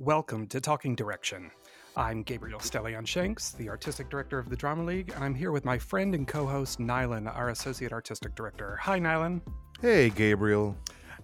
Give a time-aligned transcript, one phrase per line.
[0.00, 1.50] Welcome to Talking Direction.
[1.94, 5.66] I'm Gabriel Stelian Shanks, the Artistic Director of the Drama League, and I'm here with
[5.66, 8.76] my friend and co host Nilan, our Associate Artistic Director.
[8.76, 9.42] Hi, Nilan.
[9.82, 10.74] Hey, Gabriel.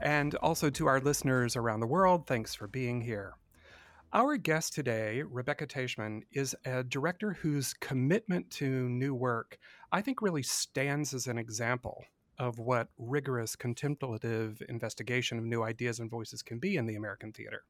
[0.00, 3.32] And also to our listeners around the world, thanks for being here.
[4.12, 9.56] Our guest today, Rebecca Taichman, is a director whose commitment to new work
[9.90, 12.04] I think really stands as an example
[12.38, 17.32] of what rigorous contemplative investigation of new ideas and voices can be in the American
[17.32, 17.62] theater.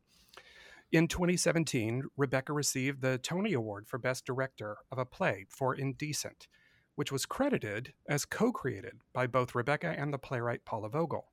[0.93, 6.47] In 2017, Rebecca received the Tony Award for Best Director of a Play for Indecent,
[6.95, 11.27] which was credited as co created by both Rebecca and the playwright Paula Vogel.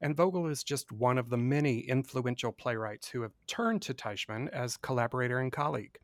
[0.00, 4.48] And Vogel is just one of the many influential playwrights who have turned to Taichman
[4.50, 5.98] as collaborator and colleague.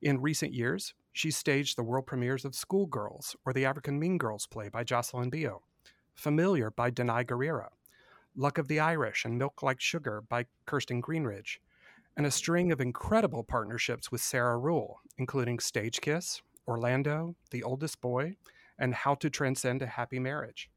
[0.00, 4.46] In recent years, she staged the world premieres of Schoolgirls or the African Mean Girls
[4.46, 5.62] play by Jocelyn Bioh,
[6.14, 7.70] Familiar by Danai Gurira,
[8.36, 11.58] Luck of the Irish and Milk Like Sugar by Kirsten Greenidge,
[12.16, 18.00] and a string of incredible partnerships with Sarah Ruhl, including Stage Kiss, Orlando, The Oldest
[18.00, 18.36] Boy,
[18.78, 20.70] and How to Transcend a Happy Marriage.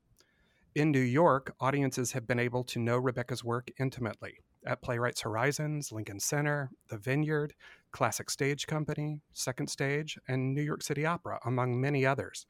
[0.76, 5.92] In New York, audiences have been able to know Rebecca's work intimately at Playwrights Horizons,
[5.92, 7.54] Lincoln Center, The Vineyard,
[7.92, 12.46] Classic Stage Company, Second Stage, and New York City Opera, among many others.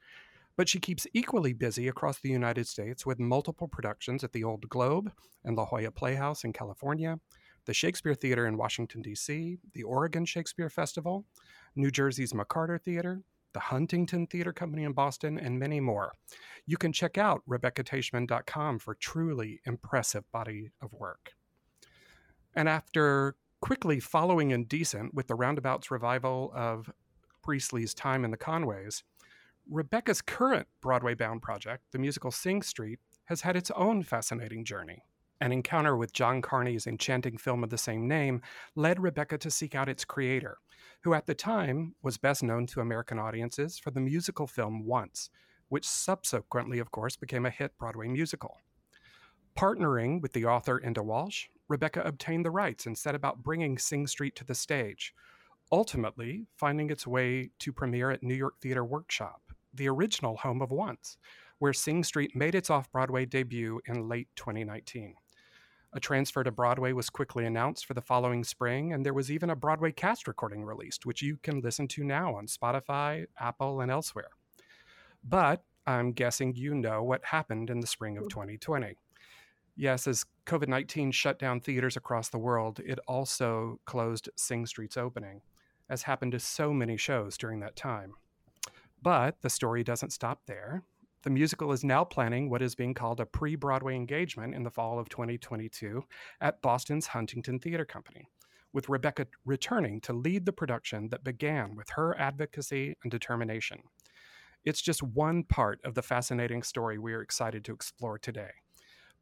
[0.56, 4.68] But she keeps equally busy across the United States with multiple productions at the Old
[4.68, 5.12] Globe
[5.44, 7.20] and La Jolla Playhouse in California,
[7.66, 11.24] the Shakespeare Theater in Washington, D.C., the Oregon Shakespeare Festival,
[11.74, 13.22] New Jersey's McCarter Theater,
[13.52, 16.12] the Huntington Theater Company in Boston, and many more.
[16.66, 21.32] You can check out RebeccaTaichman.com for truly impressive body of work.
[22.54, 26.90] And after quickly following Indecent with the Roundabouts revival of
[27.42, 29.02] Priestley's Time and the Conways,
[29.68, 35.02] Rebecca's current Broadway bound project, the musical Sing Street, has had its own fascinating journey.
[35.40, 38.40] An encounter with John Carney's enchanting film of the same name
[38.74, 40.56] led Rebecca to seek out its creator,
[41.02, 45.28] who at the time was best known to American audiences for the musical film Once,
[45.68, 48.56] which subsequently, of course, became a hit Broadway musical.
[49.58, 54.06] Partnering with the author Enda Walsh, Rebecca obtained the rights and set about bringing Sing
[54.06, 55.12] Street to the stage,
[55.70, 59.42] ultimately finding its way to premiere at New York Theater Workshop,
[59.74, 61.18] the original home of Once,
[61.58, 65.14] where Sing Street made its off Broadway debut in late 2019.
[65.92, 69.50] A transfer to Broadway was quickly announced for the following spring, and there was even
[69.50, 73.90] a Broadway cast recording released, which you can listen to now on Spotify, Apple, and
[73.90, 74.28] elsewhere.
[75.24, 78.28] But I'm guessing you know what happened in the spring of hmm.
[78.28, 78.96] 2020.
[79.76, 84.96] Yes, as COVID 19 shut down theaters across the world, it also closed Sing Street's
[84.96, 85.42] opening,
[85.90, 88.14] as happened to so many shows during that time.
[89.02, 90.82] But the story doesn't stop there.
[91.26, 94.70] The musical is now planning what is being called a pre Broadway engagement in the
[94.70, 96.04] fall of 2022
[96.40, 98.28] at Boston's Huntington Theater Company,
[98.72, 103.80] with Rebecca returning to lead the production that began with her advocacy and determination.
[104.64, 108.52] It's just one part of the fascinating story we are excited to explore today.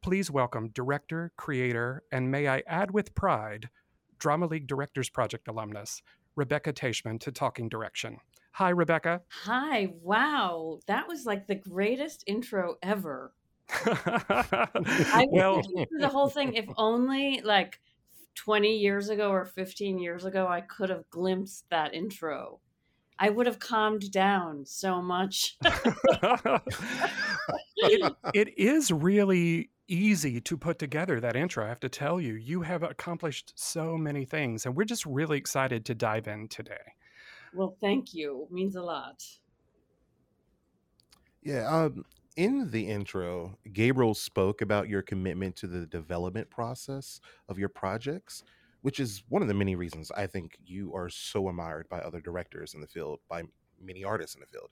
[0.03, 3.71] Please welcome director, creator, and may I add with pride,
[4.19, 6.03] Drama League Directors Project alumnus,
[6.35, 8.19] Rebecca Taichman, to Talking Direction.
[8.55, 9.21] Hi, Rebecca.
[9.43, 9.89] Hi.
[10.01, 10.79] Wow.
[10.87, 13.33] That was like the greatest intro ever.
[13.69, 15.61] I well,
[15.99, 16.53] the whole thing.
[16.53, 17.81] If only like
[18.35, 22.61] 20 years ago or 15 years ago, I could have glimpsed that intro.
[23.19, 25.57] I would have calmed down so much.
[27.75, 31.65] it, it is really easy to put together that intro.
[31.65, 35.37] I have to tell you, you have accomplished so many things, and we're just really
[35.37, 36.93] excited to dive in today.
[37.55, 38.47] Well, thank you.
[38.49, 39.23] It means a lot.
[41.41, 41.67] Yeah.
[41.67, 42.05] Um,
[42.35, 48.43] in the intro, Gabriel spoke about your commitment to the development process of your projects,
[48.81, 52.19] which is one of the many reasons I think you are so admired by other
[52.19, 53.43] directors in the field, by
[53.81, 54.71] many artists in the field.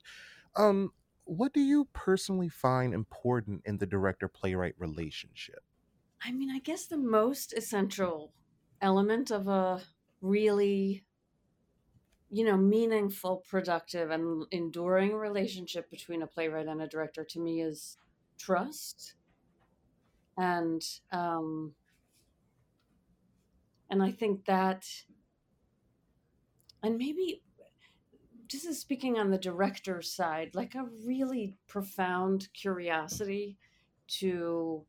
[0.56, 0.92] Um,
[1.24, 5.62] what do you personally find important in the director playwright relationship?
[6.22, 8.32] I mean, I guess the most essential
[8.82, 9.80] element of a
[10.20, 11.04] really
[12.34, 17.62] you know, meaningful, productive, and enduring relationship between a playwright and a director to me
[17.62, 17.96] is
[18.38, 19.14] trust.
[20.36, 20.82] And
[21.12, 21.74] um,
[23.88, 24.84] and I think that,
[26.82, 27.40] and maybe
[28.50, 33.58] this is speaking on the director's side, like a really profound curiosity
[34.18, 34.84] to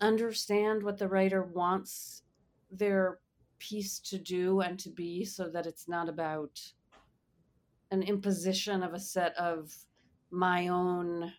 [0.00, 2.24] understand what the writer wants
[2.72, 3.20] their
[3.58, 6.60] piece to do and to be so that it's not about
[7.90, 9.74] an imposition of a set of
[10.30, 11.32] my own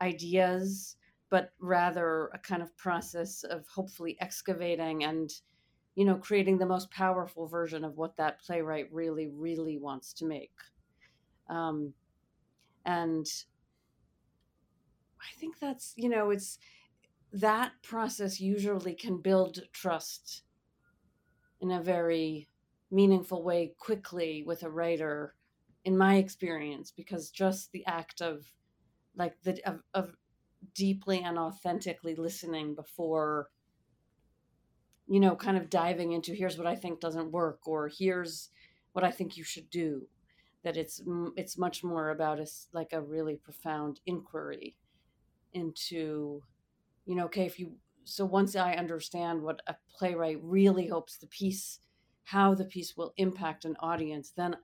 [0.00, 0.96] ideas
[1.30, 5.30] but rather a kind of process of hopefully excavating and
[5.98, 10.24] you know, creating the most powerful version of what that playwright really, really wants to
[10.24, 10.52] make.
[11.50, 11.92] Um,
[12.86, 13.26] and
[15.20, 16.60] I think that's, you know, it's
[17.32, 20.44] that process usually can build trust
[21.60, 22.48] in a very
[22.90, 25.34] meaningful way quickly with a writer
[25.84, 28.44] in my experience because just the act of
[29.16, 30.14] like the of, of
[30.74, 33.48] deeply and authentically listening before
[35.06, 38.50] you know kind of diving into here's what i think doesn't work or here's
[38.92, 40.06] what i think you should do
[40.64, 41.00] that it's
[41.36, 44.74] it's much more about a like a really profound inquiry
[45.52, 46.42] into
[47.06, 47.72] you know okay if you
[48.08, 51.80] so once i understand what a playwright really hopes the piece
[52.24, 54.56] how the piece will impact an audience then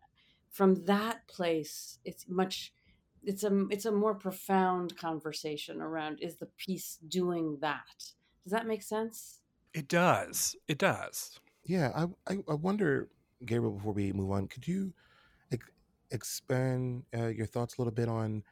[0.51, 2.73] from that place it's much
[3.27, 8.13] it's a it's a more profound conversation around is the piece doing that?
[8.43, 9.41] Does that make sense?
[9.73, 10.55] It does.
[10.69, 11.39] It does.
[11.65, 13.09] Yeah i i, I wonder
[13.45, 14.93] gabriel before we move on could you
[15.53, 15.71] ex-
[16.11, 18.43] expand uh, your thoughts a little bit on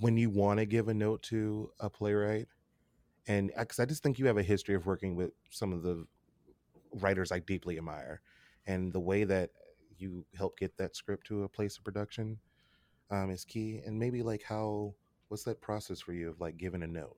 [0.00, 2.48] when you want to give a note to a playwright
[3.26, 5.82] and because uh, i just think you have a history of working with some of
[5.82, 6.06] the
[6.94, 8.20] writers i deeply admire
[8.66, 9.50] and the way that
[9.98, 12.38] you help get that script to a place of production
[13.10, 14.94] um, is key and maybe like how
[15.28, 17.16] what's that process for you of like giving a note?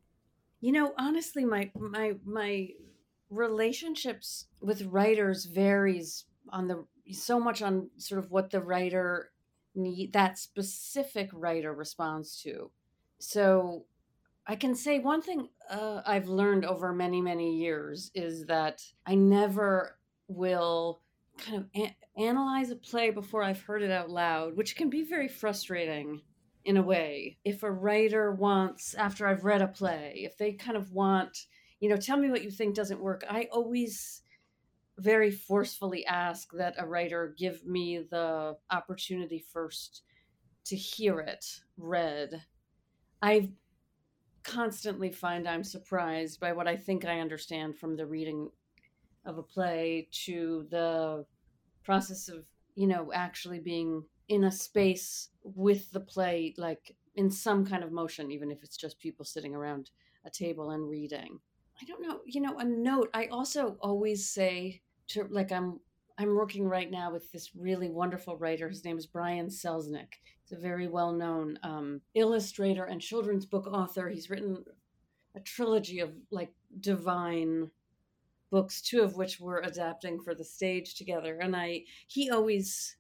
[0.61, 2.69] You know honestly my my my
[3.31, 9.31] relationships with writers varies on the so much on sort of what the writer
[9.75, 12.71] need that specific writer responds to.
[13.19, 13.87] So
[14.47, 19.15] i can say one thing uh, i've learned over many many years is that i
[19.15, 19.97] never
[20.29, 21.01] will
[21.39, 25.03] kind of a- analyze a play before I've heard it out loud, which can be
[25.03, 26.23] very frustrating
[26.65, 27.39] in a way.
[27.45, 31.47] If a writer wants, after I've read a play, if they kind of want,
[31.81, 34.23] you know, tell me what you think doesn't work, I always
[34.99, 40.03] very forcefully ask that a writer give me the opportunity first
[40.67, 41.45] to hear it
[41.77, 42.43] read.
[43.21, 43.51] I
[44.45, 48.51] constantly find I'm surprised by what I think I understand from the reading
[49.25, 51.25] of a play to the
[51.83, 52.45] process of
[52.75, 57.93] you know actually being in a space with the play like in some kind of
[57.93, 59.91] motion even if it's just people sitting around
[60.25, 61.39] a table and reading.
[61.81, 65.81] I don't know you know a note i also always say to like i'm
[66.19, 68.69] i'm working right now with this really wonderful writer.
[68.69, 70.15] His name is brian selznick.
[70.43, 74.09] He's a very well-known um, illustrator and children's book author.
[74.09, 74.65] He's written
[75.35, 77.71] a trilogy of like divine
[78.51, 81.39] books, two of which we're adapting for the stage together.
[81.41, 82.97] And I, he always,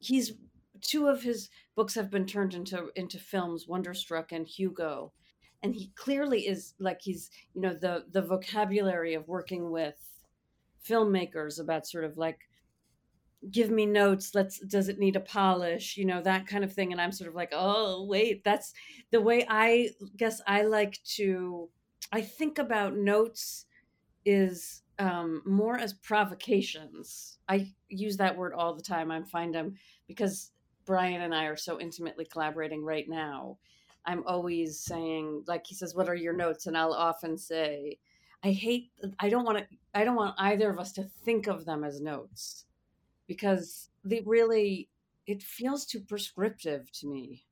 [0.00, 0.32] he's
[0.80, 5.12] two of his books have been turned into into films, Wonderstruck and Hugo,
[5.62, 9.96] and he clearly is like he's you know the the vocabulary of working with
[10.88, 12.38] filmmakers about sort of like
[13.52, 16.90] give me notes let's does it need a polish you know that kind of thing
[16.90, 18.72] and i'm sort of like oh wait that's
[19.12, 21.68] the way i guess i like to
[22.10, 23.66] i think about notes
[24.24, 27.38] is um, more as provocations.
[27.48, 29.10] I use that word all the time.
[29.10, 29.76] I find them
[30.06, 30.50] because
[30.84, 33.58] Brian and I are so intimately collaborating right now.
[34.06, 37.98] I'm always saying, like he says, "What are your notes?" And I'll often say,
[38.42, 38.90] "I hate.
[39.18, 39.66] I don't want to.
[39.94, 42.64] I don't want either of us to think of them as notes
[43.26, 44.88] because they really.
[45.26, 47.44] It feels too prescriptive to me.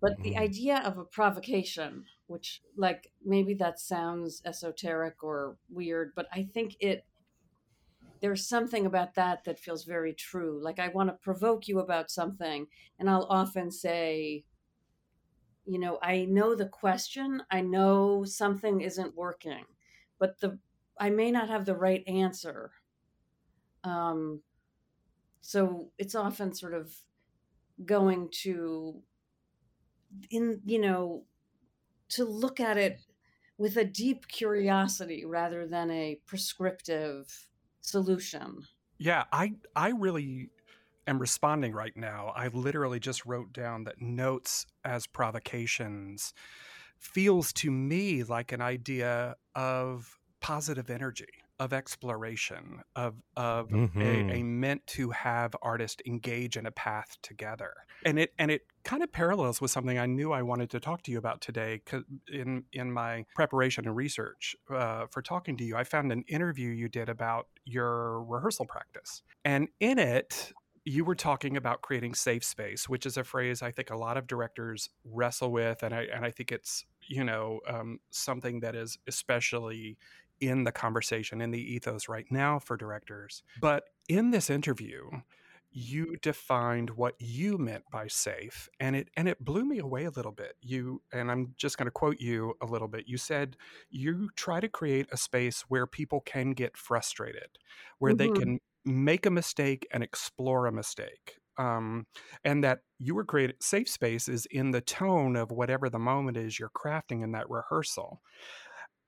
[0.00, 0.22] But mm-hmm.
[0.22, 6.44] the idea of a provocation, which, like, maybe that sounds esoteric or weird, but I
[6.44, 7.04] think it,
[8.20, 10.60] there's something about that that feels very true.
[10.62, 12.66] Like, I want to provoke you about something,
[12.98, 14.44] and I'll often say,
[15.64, 19.64] you know, I know the question, I know something isn't working,
[20.18, 20.58] but the,
[20.98, 22.70] I may not have the right answer.
[23.84, 24.42] Um,
[25.40, 26.94] so it's often sort of
[27.84, 29.02] going to
[30.30, 31.24] in you know
[32.08, 33.00] to look at it
[33.58, 37.48] with a deep curiosity rather than a prescriptive
[37.80, 38.62] solution.
[38.98, 40.50] Yeah, I I really
[41.06, 42.32] am responding right now.
[42.34, 46.34] I literally just wrote down that notes as provocations
[46.98, 51.26] feels to me like an idea of positive energy
[51.58, 54.00] of exploration of of mm-hmm.
[54.00, 54.60] a, a, mm-hmm.
[54.60, 57.72] meant to have artists engage in a path together
[58.04, 61.02] and it and it kind of parallels with something I knew I wanted to talk
[61.04, 61.80] to you about today
[62.30, 66.68] in in my preparation and research uh, for talking to you I found an interview
[66.70, 70.52] you did about your rehearsal practice and in it
[70.86, 74.16] you were talking about creating safe space, which is a phrase I think a lot
[74.16, 78.76] of directors wrestle with, and I and I think it's you know um, something that
[78.76, 79.98] is especially
[80.40, 83.42] in the conversation, in the ethos right now for directors.
[83.60, 85.10] But in this interview,
[85.72, 90.10] you defined what you meant by safe and it and it blew me away a
[90.10, 93.58] little bit you and i'm just going to quote you a little bit you said
[93.90, 97.58] you try to create a space where people can get frustrated
[97.98, 98.32] where mm-hmm.
[98.32, 102.06] they can make a mistake and explore a mistake um,
[102.44, 106.36] and that you were created safe space is in the tone of whatever the moment
[106.36, 108.20] is you're crafting in that rehearsal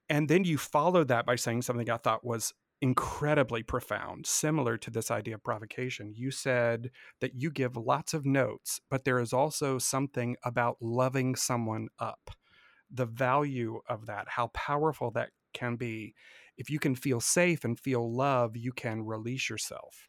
[0.09, 4.91] and then you followed that by saying something i thought was incredibly profound, similar to
[4.91, 6.13] this idea of provocation.
[6.15, 11.35] You said that you give lots of notes, but there is also something about loving
[11.35, 12.31] someone up.
[12.91, 16.15] The value of that, how powerful that can be.
[16.57, 20.09] If you can feel safe and feel love, you can release yourself.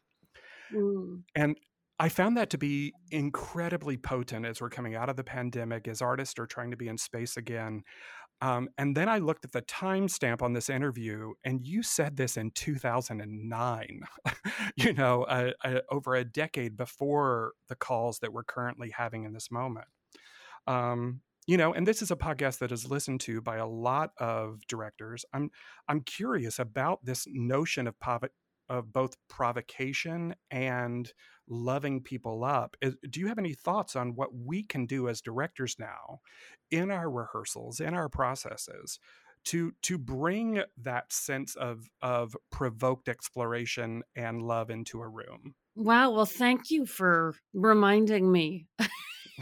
[0.74, 1.22] Mm.
[1.34, 1.56] And
[1.98, 6.00] I found that to be incredibly potent as we're coming out of the pandemic, as
[6.00, 7.82] artists are trying to be in space again.
[8.42, 12.38] Um, and then I looked at the timestamp on this interview, and you said this
[12.38, 14.00] in 2009,
[14.76, 19.34] you know, uh, uh, over a decade before the calls that we're currently having in
[19.34, 19.88] this moment.
[20.66, 21.20] Um,
[21.50, 24.64] you know, and this is a podcast that is listened to by a lot of
[24.68, 25.24] directors.
[25.32, 25.50] I'm
[25.88, 27.96] I'm curious about this notion of
[28.68, 31.12] of both provocation and
[31.48, 32.76] loving people up.
[32.80, 36.20] Do you have any thoughts on what we can do as directors now
[36.70, 39.00] in our rehearsals, in our processes?
[39.42, 45.54] to to bring that sense of of provoked exploration and love into a room.
[45.74, 48.66] Wow, well thank you for reminding me.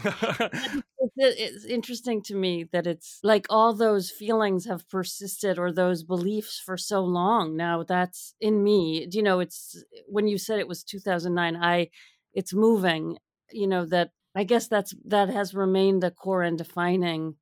[1.15, 6.61] it's, interesting to me that it's like all those feelings have persisted or those beliefs
[6.63, 7.55] for so long.
[7.55, 9.07] Now that's in me.
[9.11, 11.87] You know it's when you said it was 2009 i
[12.33, 13.17] it's moving
[13.51, 17.35] you know that i guess that's that has remained the core and defining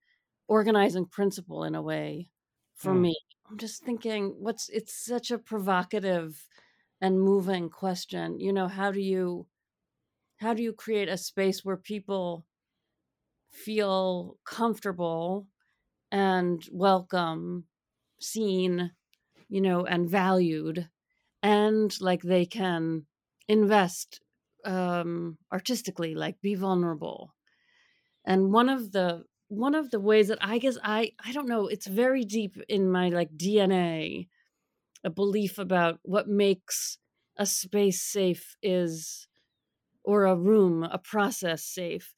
[0.48, 2.30] organizing principle in a way
[2.76, 3.02] for mm.
[3.02, 3.18] me.
[3.50, 6.46] I'm just thinking what's it's such a provocative
[7.02, 8.40] and moving question.
[8.40, 9.48] You know how do you
[10.38, 12.46] how do you create a space where people
[13.52, 15.48] feel comfortable
[16.12, 17.66] and welcome
[18.20, 18.92] seen
[19.50, 20.90] you know and valued
[21.44, 23.06] and like they can
[23.48, 24.22] invest
[24.66, 27.34] um artistically like be vulnerable?
[28.26, 31.68] And one of the one of the ways that i guess i i don't know
[31.68, 34.28] it's very deep in my like dna
[35.04, 36.98] a belief about what makes
[37.38, 39.27] a space safe is
[40.08, 42.14] or a room a process safe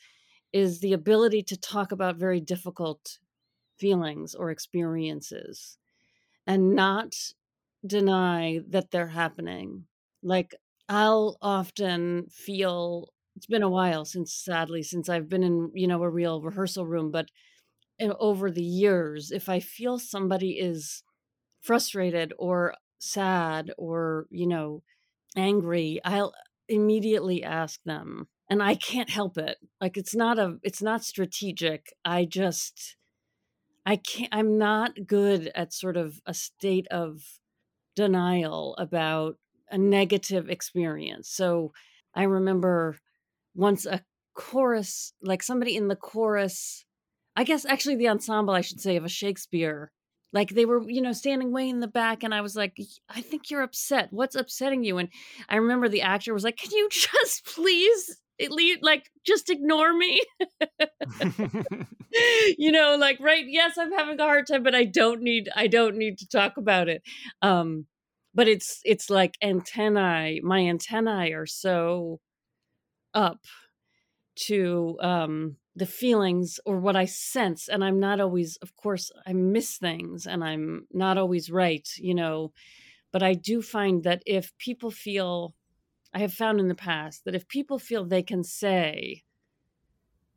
[0.53, 3.19] is the ability to talk about very difficult
[3.77, 5.77] feelings or experiences
[6.47, 7.13] and not
[7.85, 9.85] deny that they're happening.
[10.23, 10.55] Like
[10.89, 16.03] I'll often feel it's been a while since sadly since I've been in you know
[16.03, 17.29] a real rehearsal room but
[17.99, 21.03] eh, over the years if I feel somebody is
[21.61, 24.83] frustrated or sad or you know
[25.37, 26.33] angry I'll
[26.69, 31.93] immediately ask them and I can't help it like it's not a it's not strategic
[32.05, 32.95] I just
[33.85, 37.21] I can't I'm not good at sort of a state of
[37.95, 39.35] denial about
[39.69, 41.29] a negative experience.
[41.29, 41.73] So
[42.15, 42.97] I remember
[43.55, 46.85] once a chorus, like somebody in the chorus,
[47.35, 49.91] I guess actually the ensemble, I should say, of a Shakespeare.
[50.31, 52.77] Like they were, you know, standing way in the back, and I was like,
[53.09, 54.09] I think you're upset.
[54.11, 54.97] What's upsetting you?
[54.97, 55.09] And
[55.49, 58.19] I remember the actor was like, Can you just please
[58.81, 60.21] like just ignore me
[62.57, 65.67] you know like right yes i'm having a hard time but i don't need i
[65.67, 67.01] don't need to talk about it
[67.41, 67.85] um
[68.33, 72.19] but it's it's like antennae my antennae are so
[73.13, 73.39] up
[74.35, 79.33] to um the feelings or what i sense and i'm not always of course i
[79.33, 82.51] miss things and i'm not always right you know
[83.11, 85.53] but i do find that if people feel
[86.13, 89.23] i have found in the past that if people feel they can say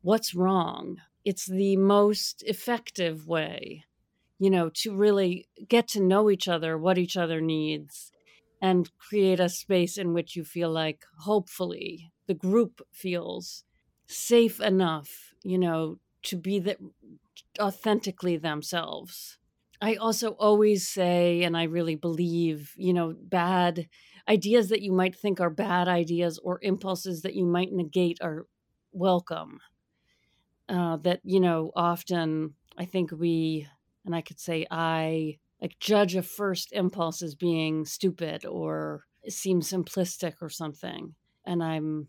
[0.01, 0.97] what's wrong?
[1.25, 3.85] it's the most effective way
[4.43, 8.11] you know, to really get to know each other, what each other needs,
[8.61, 13.63] and create a space in which you feel like, hopefully, the group feels
[14.13, 16.77] safe enough, you know, to be the,
[17.59, 19.37] authentically themselves.
[19.81, 23.89] I also always say, and I really believe, you know, bad
[24.29, 28.47] ideas that you might think are bad ideas or impulses that you might negate are
[28.93, 29.59] welcome.
[30.69, 33.67] Uh, that, you know, often I think we
[34.05, 39.71] and I could say I like judge a first impulse as being stupid or seems
[39.71, 41.15] simplistic or something.
[41.45, 42.07] And I'm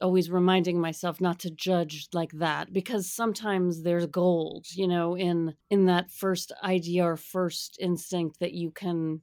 [0.00, 5.54] always reminding myself not to judge like that because sometimes there's gold you know in
[5.70, 9.20] in that first idea or first instinct that you can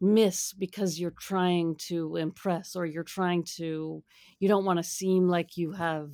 [0.00, 4.02] miss because you're trying to impress or you're trying to
[4.38, 6.10] you don't want to seem like you have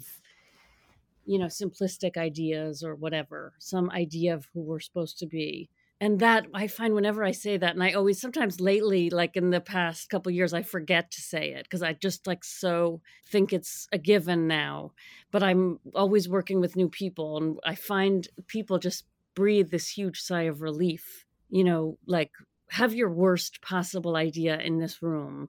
[1.24, 5.68] you know simplistic ideas or whatever some idea of who we're supposed to be
[6.00, 9.50] and that i find whenever i say that and i always sometimes lately like in
[9.50, 13.52] the past couple years i forget to say it because i just like so think
[13.52, 14.92] it's a given now
[15.30, 19.04] but i'm always working with new people and i find people just
[19.34, 22.30] breathe this huge sigh of relief you know like
[22.70, 25.48] have your worst possible idea in this room.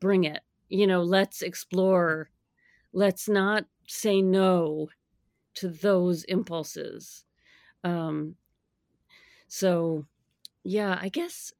[0.00, 0.40] Bring it.
[0.68, 2.30] You know let's explore.
[2.92, 4.88] Let's not say no
[5.54, 7.24] to those impulses.
[7.82, 8.36] Um
[9.54, 10.04] so,
[10.64, 11.52] yeah, I guess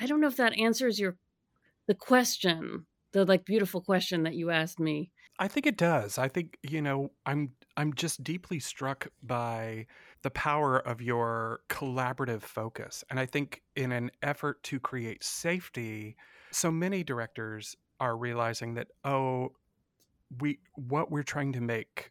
[0.00, 1.16] I don't know if that answers your
[1.86, 5.12] the question, the like beautiful question that you asked me.
[5.38, 6.18] I think it does.
[6.18, 9.86] I think, you know, I'm I'm just deeply struck by
[10.22, 13.04] the power of your collaborative focus.
[13.10, 16.16] And I think in an effort to create safety,
[16.50, 19.52] so many directors are realizing that oh,
[20.40, 22.10] we what we're trying to make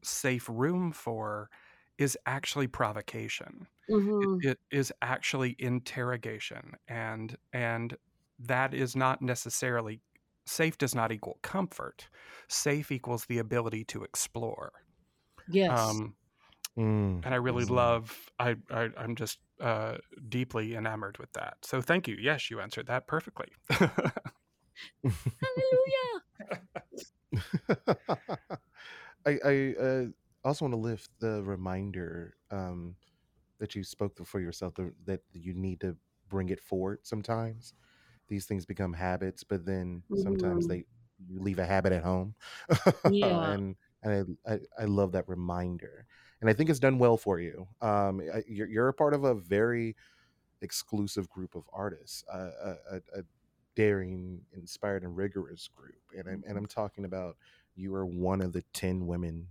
[0.00, 1.50] safe room for
[1.98, 3.66] is actually provocation.
[3.90, 4.46] Mm-hmm.
[4.46, 7.96] It, it is actually interrogation, and and
[8.38, 10.00] that is not necessarily
[10.46, 10.78] safe.
[10.78, 12.08] Does not equal comfort.
[12.48, 14.72] Safe equals the ability to explore.
[15.48, 15.78] Yes.
[15.78, 16.14] Um,
[16.78, 17.74] mm, and I really mm-hmm.
[17.74, 18.30] love.
[18.38, 19.96] I, I am just uh,
[20.28, 21.56] deeply enamored with that.
[21.62, 22.16] So thank you.
[22.20, 23.48] Yes, you answered that perfectly.
[23.70, 24.12] Hallelujah.
[29.26, 30.04] I I uh,
[30.44, 32.96] also want to lift the reminder um,
[33.62, 35.96] that you spoke for yourself that you need to
[36.28, 37.74] bring it forward sometimes
[38.26, 40.78] these things become habits but then sometimes mm-hmm.
[40.78, 40.84] they
[41.28, 42.34] you leave a habit at home
[43.10, 43.52] yeah.
[43.52, 46.06] and and I, I, I love that reminder
[46.40, 49.22] and i think it's done well for you um I, you're, you're a part of
[49.22, 49.94] a very
[50.60, 53.22] exclusive group of artists uh, a, a, a
[53.76, 56.56] daring inspired and rigorous group and I'm, and mm-hmm.
[56.56, 57.36] I'm talking about
[57.76, 59.46] you are one of the 10 women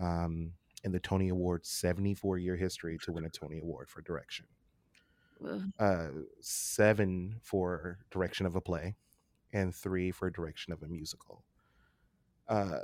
[0.00, 0.52] um,
[0.84, 4.46] in the Tony Awards 74 year history to win a Tony Award for direction.
[5.78, 6.08] Uh,
[6.40, 8.94] seven for direction of a play,
[9.52, 11.42] and three for direction of a musical.
[12.48, 12.80] Uh,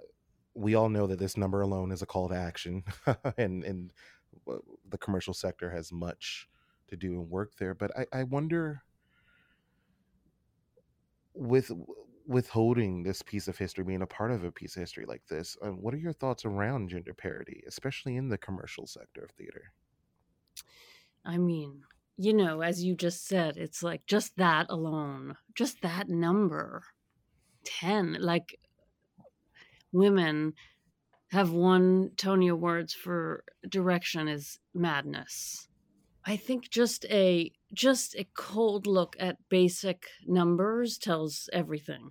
[0.54, 2.82] we all know that this number alone is a call to action,
[3.38, 3.92] and and
[4.88, 6.48] the commercial sector has much
[6.88, 7.74] to do and work there.
[7.74, 8.82] But I, I wonder
[11.34, 11.70] with
[12.28, 15.56] withholding this piece of history, being a part of a piece of history like this,
[15.62, 19.72] um, what are your thoughts around gender parity, especially in the commercial sector of theater?
[21.24, 21.82] I mean,
[22.18, 26.82] you know, as you just said, it's like just that alone, just that number
[27.64, 28.60] 10, like
[29.90, 30.52] women
[31.30, 35.66] have won Tony Awards for direction is madness.
[36.26, 42.10] I think just a just a cold look at basic numbers tells everything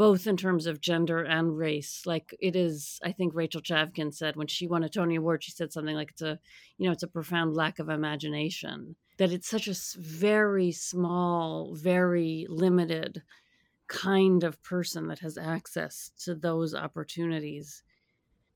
[0.00, 2.04] both in terms of gender and race.
[2.06, 5.50] Like it is, I think Rachel Chavkin said when she won a Tony Award, she
[5.50, 6.38] said something like it's a,
[6.78, 8.96] you know, it's a profound lack of imagination.
[9.18, 13.22] That it's such a very small, very limited
[13.88, 17.82] kind of person that has access to those opportunities,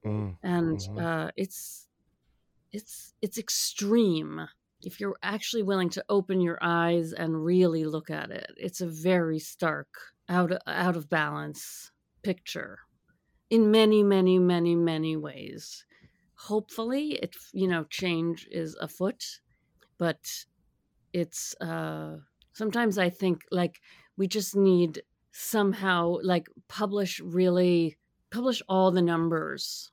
[0.02, 0.34] mm.
[0.42, 0.98] and mm-hmm.
[0.98, 1.88] uh, it's
[2.72, 4.48] it's it's extreme.
[4.80, 8.86] If you're actually willing to open your eyes and really look at it, it's a
[8.86, 11.90] very stark out out of balance
[12.22, 12.78] picture
[13.50, 15.84] in many many many many ways.
[16.34, 19.40] Hopefully it you know change is afoot
[19.98, 20.46] but
[21.12, 22.16] it's uh
[22.52, 23.80] sometimes i think like
[24.16, 27.98] we just need somehow like publish really
[28.30, 29.90] publish all the numbers.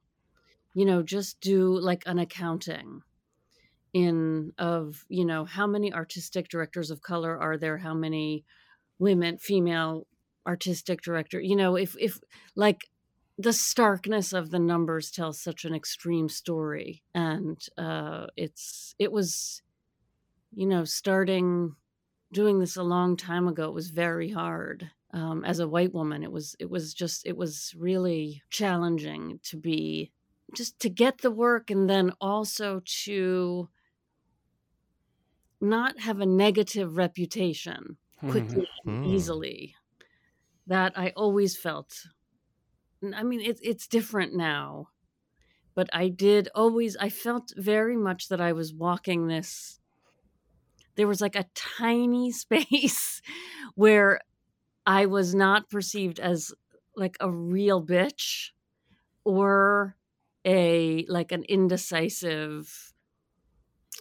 [0.73, 3.01] You know just do like an accounting
[3.93, 7.77] in of you know how many artistic directors of color are there?
[7.77, 8.45] How many
[8.99, 10.07] women female
[10.45, 12.19] artistic director you know if if
[12.55, 12.89] like
[13.37, 19.61] the starkness of the numbers tells such an extreme story and uh it's it was
[20.53, 21.75] you know starting
[22.31, 26.23] doing this a long time ago it was very hard um, as a white woman
[26.23, 30.11] it was it was just it was really challenging to be
[30.55, 33.69] just to get the work and then also to
[35.59, 38.89] not have a negative reputation quickly mm-hmm.
[38.89, 39.13] and hmm.
[39.13, 39.75] easily
[40.71, 42.07] that I always felt.
[43.13, 44.87] I mean, it's it's different now,
[45.75, 46.95] but I did always.
[46.95, 49.81] I felt very much that I was walking this.
[50.95, 53.21] There was like a tiny space
[53.75, 54.21] where
[54.85, 56.53] I was not perceived as
[56.95, 58.51] like a real bitch
[59.25, 59.97] or
[60.45, 62.93] a like an indecisive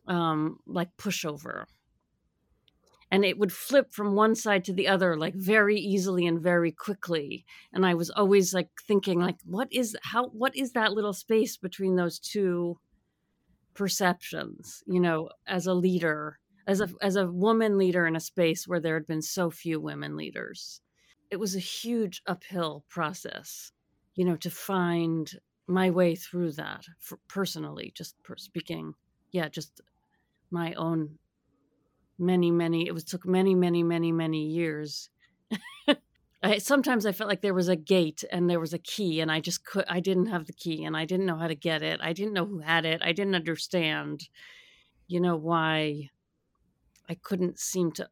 [0.06, 1.64] um like pushover
[3.11, 6.73] and it would flip from one side to the other like very easily and very
[6.73, 11.12] quickly and i was always like thinking like what is how what is that little
[11.12, 12.79] space between those two
[13.75, 18.68] perceptions you know as a leader as a as a woman leader in a space
[18.68, 20.81] where there had been so few women leaders?
[21.29, 23.73] It was a huge uphill process
[24.14, 25.33] you know to find
[25.66, 28.94] my way through that for personally just per speaking
[29.33, 29.81] yeah just
[30.51, 31.18] my own
[32.20, 35.11] many many it was took many many many many years.
[36.42, 39.30] I, sometimes i felt like there was a gate and there was a key and
[39.30, 41.83] i just could i didn't have the key and i didn't know how to get
[41.83, 42.00] it.
[42.02, 43.02] I didn't know who had it.
[43.04, 44.28] I didn't understand
[45.06, 46.11] you know why
[47.09, 48.09] i couldn't seem to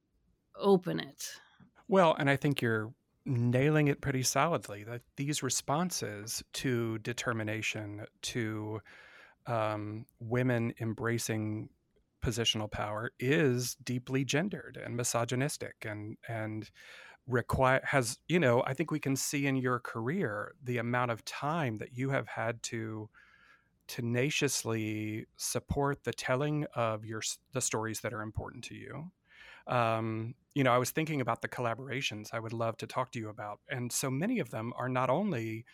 [0.56, 1.30] open it.
[1.86, 2.92] Well and i think you're
[3.24, 8.80] nailing it pretty solidly that these responses to determination to
[9.46, 11.68] um, women embracing
[12.24, 16.70] positional power is deeply gendered and misogynistic and and
[17.26, 21.24] require has you know i think we can see in your career the amount of
[21.24, 23.08] time that you have had to
[23.86, 29.10] tenaciously support the telling of your the stories that are important to you.
[29.66, 33.20] Um, you know i was thinking about the collaborations i would love to talk to
[33.20, 35.64] you about and so many of them are not only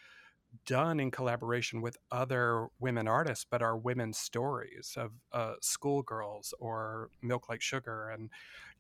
[0.67, 7.11] done in collaboration with other women artists, but are women's stories of uh, schoolgirls or
[7.23, 8.11] Milk Like Sugar.
[8.11, 8.31] And,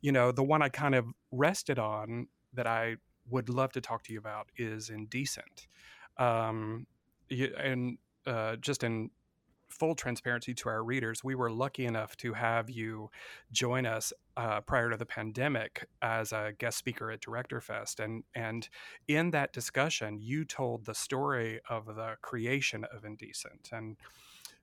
[0.00, 2.96] you know, the one I kind of rested on that I
[3.30, 5.66] would love to talk to you about is Indecent.
[6.18, 6.86] Um,
[7.30, 9.10] and uh, just in
[9.78, 13.10] full transparency to our readers, we were lucky enough to have you
[13.52, 18.24] join us uh, prior to the pandemic as a guest speaker at Director Fest, and
[18.34, 18.68] and
[19.08, 23.96] in that discussion, you told the story of the creation of Indecent, and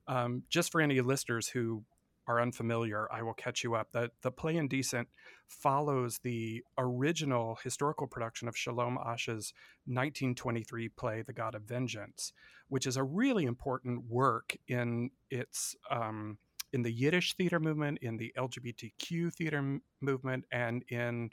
[0.07, 1.83] um, just for any listeners who
[2.27, 3.91] are unfamiliar, I will catch you up.
[3.91, 5.07] The, the play Indecent
[5.47, 9.53] follows the original historical production of Sholem Asch's
[9.85, 12.33] 1923 play, The God of Vengeance,
[12.69, 16.37] which is a really important work in its um,
[16.73, 21.29] in the Yiddish theater movement, in the LGBTQ theater m- movement, and in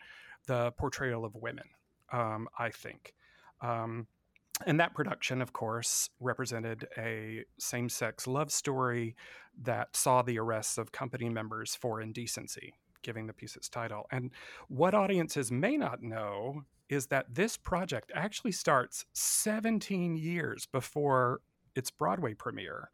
[0.47, 1.67] the portrayal of women.
[2.13, 3.15] Um, I think.
[3.61, 4.07] Um,
[4.67, 9.17] and that production, of course, represented a same sex love story
[9.63, 14.07] that saw the arrests of company members for indecency, giving the piece its title.
[14.11, 14.31] And
[14.69, 21.41] what audiences may not know is that this project actually starts 17 years before
[21.75, 22.91] its Broadway premiere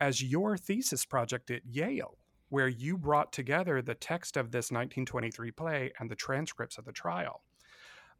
[0.00, 2.16] as your thesis project at Yale,
[2.48, 6.92] where you brought together the text of this 1923 play and the transcripts of the
[6.92, 7.42] trial.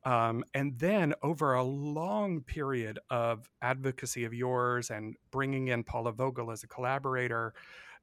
[0.05, 6.13] Um, and then over a long period of advocacy of yours and bringing in Paula
[6.13, 7.55] Vogel as a collaborator,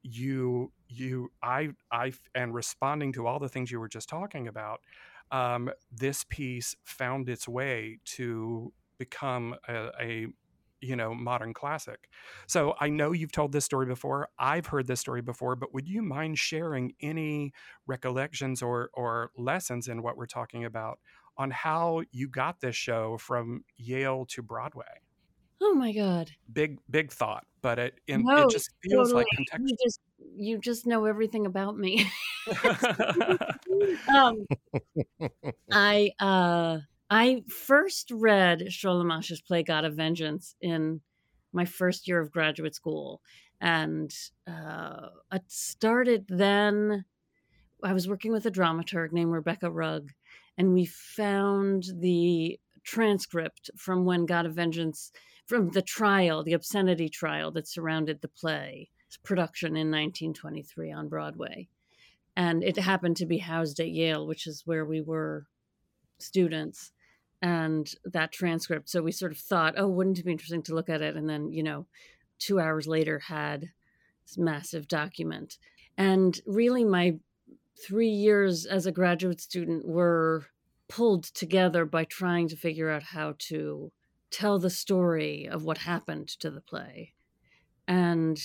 [0.01, 4.79] you you I I and responding to all the things you were just talking about,
[5.31, 10.27] um, this piece found its way to become a, a
[10.81, 12.09] you know modern classic.
[12.47, 15.87] So i know you've told this story before i've heard this story before but would
[15.87, 17.51] you mind sharing any
[17.87, 20.99] recollections or or lessons in what we're talking about
[21.39, 24.83] on how you got this show from Yale to Broadway.
[25.61, 26.29] Oh my God!
[26.51, 29.25] Big big thought, but it it, no, it just feels totally.
[29.25, 29.67] like contextual.
[29.67, 29.99] You just
[30.37, 32.09] you just know everything about me.
[34.15, 34.45] um,
[35.71, 41.01] I uh, I first read Sholem Asch's play God of Vengeance in
[41.51, 43.21] my first year of graduate school,
[43.59, 44.13] and
[44.47, 47.05] uh, it started then.
[47.81, 50.11] I was working with a dramaturg named Rebecca Rugg,
[50.59, 55.11] and we found the transcript from when God of Vengeance,
[55.47, 58.89] from the trial, the obscenity trial that surrounded the play
[59.23, 61.67] production in 1923 on Broadway.
[62.35, 65.47] And it happened to be housed at Yale, which is where we were
[66.19, 66.91] students.
[67.41, 68.89] And that transcript.
[68.89, 71.15] So we sort of thought, oh, wouldn't it be interesting to look at it?
[71.15, 71.87] And then, you know,
[72.37, 73.71] two hours later had
[74.25, 75.57] this massive document.
[75.97, 77.15] And really, my
[77.85, 80.45] three years as a graduate student were
[80.87, 83.91] pulled together by trying to figure out how to
[84.31, 87.13] tell the story of what happened to the play.
[87.87, 88.39] And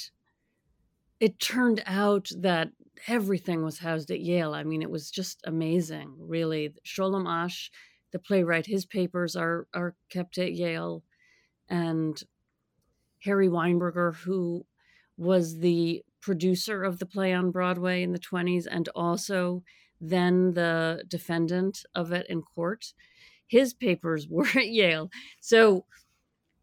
[1.20, 2.70] it turned out that
[3.06, 4.54] everything was housed at Yale.
[4.54, 6.74] I mean, it was just amazing, really.
[6.84, 7.70] Sholem Asch,
[8.12, 11.02] the playwright, his papers are are kept at Yale,
[11.68, 12.22] and
[13.22, 14.66] Harry Weinberger, who
[15.16, 19.62] was the producer of the play on Broadway in the 20s and also
[20.00, 22.94] then the defendant of it in court.
[23.46, 25.10] His papers were at Yale.
[25.40, 25.84] So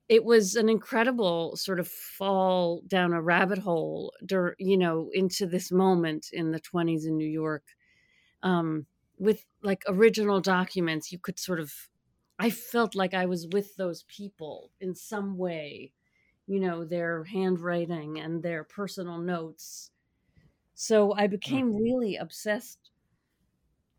[0.09, 4.13] it was an incredible sort of fall down a rabbit hole,
[4.57, 7.63] you know, into this moment in the 20s in New York.
[8.43, 8.87] Um,
[9.19, 11.71] with like original documents, you could sort of,
[12.39, 15.93] I felt like I was with those people in some way,
[16.47, 19.91] you know, their handwriting and their personal notes.
[20.73, 22.91] So I became really obsessed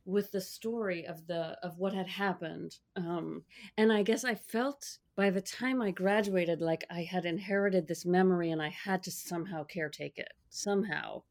[0.05, 3.45] with the story of the of what had happened um
[3.77, 8.05] and i guess i felt by the time i graduated like i had inherited this
[8.05, 11.23] memory and i had to somehow caretake it somehow.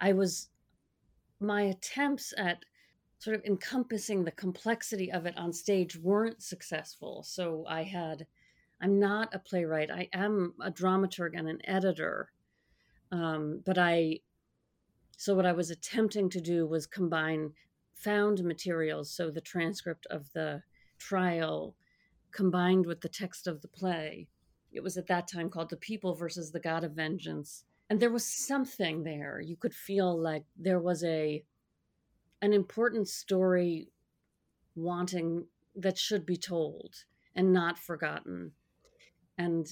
[0.00, 0.50] I was
[1.40, 2.64] my attempts at
[3.18, 7.22] sort of encompassing the complexity of it on stage weren't successful.
[7.22, 8.26] So i had
[8.80, 12.30] i'm not a playwright i am a dramaturg and an editor
[13.12, 14.18] um, but i
[15.16, 17.52] so what i was attempting to do was combine
[17.98, 20.62] found materials, so the transcript of the
[20.98, 21.74] trial
[22.30, 24.28] combined with the text of the play.
[24.72, 27.64] It was at that time called The People versus the God of Vengeance.
[27.90, 29.40] And there was something there.
[29.40, 31.42] You could feel like there was a
[32.40, 33.88] an important story
[34.76, 36.94] wanting that should be told
[37.34, 38.52] and not forgotten.
[39.38, 39.66] And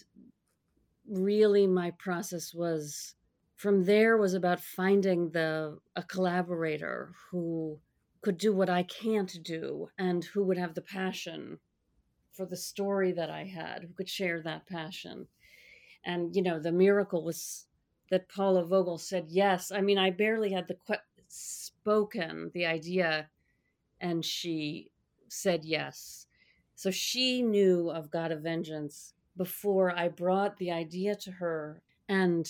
[1.08, 3.14] really my process was
[3.56, 7.78] from there was about finding the a collaborator who
[8.22, 11.58] could do what I can't do and who would have the passion
[12.32, 15.26] for the story that I had, who could share that passion.
[16.04, 17.66] And, you know, the miracle was
[18.10, 19.72] that Paula Vogel said yes.
[19.72, 20.76] I mean, I barely had the
[21.28, 23.28] spoken the idea,
[24.00, 24.90] and she
[25.28, 26.26] said yes.
[26.74, 31.82] So she knew of God of Vengeance before I brought the idea to her.
[32.08, 32.48] And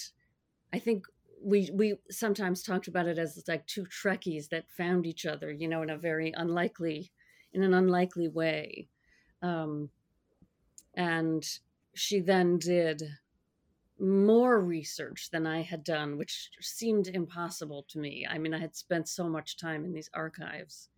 [0.72, 1.04] I think
[1.42, 5.68] we we sometimes talked about it as like two Trekkies that found each other, you
[5.68, 7.12] know, in a very unlikely,
[7.52, 8.88] in an unlikely way.
[9.42, 9.90] Um,
[10.94, 11.46] and
[11.94, 13.02] she then did
[13.98, 18.26] more research than I had done, which seemed impossible to me.
[18.28, 20.88] I mean, I had spent so much time in these archives,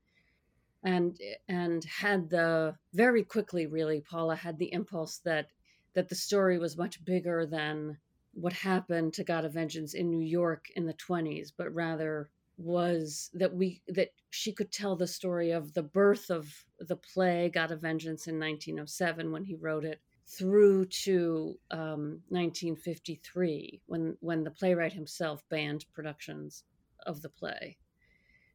[0.83, 5.49] and and had the very quickly, really, Paula had the impulse that
[5.95, 7.99] that the story was much bigger than
[8.33, 13.31] what happened to God of Vengeance in New York in the 20s, but rather was
[13.35, 17.71] that we that she could tell the story of the birth of the play God
[17.71, 24.51] of Vengeance in 1907 when he wrote it through to um, 1953 when when the
[24.51, 26.65] playwright himself banned productions
[27.07, 27.77] of the play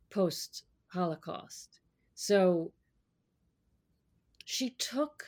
[0.10, 1.80] post Holocaust.
[2.14, 2.72] So
[4.46, 5.26] she took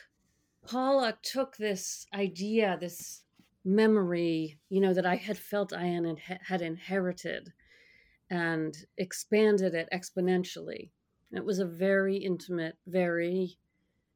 [0.66, 3.22] Paula took this idea, this
[3.64, 6.00] memory, you know, that I had felt I
[6.42, 7.52] had inherited
[8.30, 10.90] and expanded it exponentially.
[11.32, 13.58] It was a very intimate, very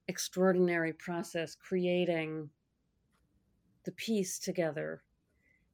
[0.08, 2.50] extraordinary process creating
[3.84, 5.02] the piece together.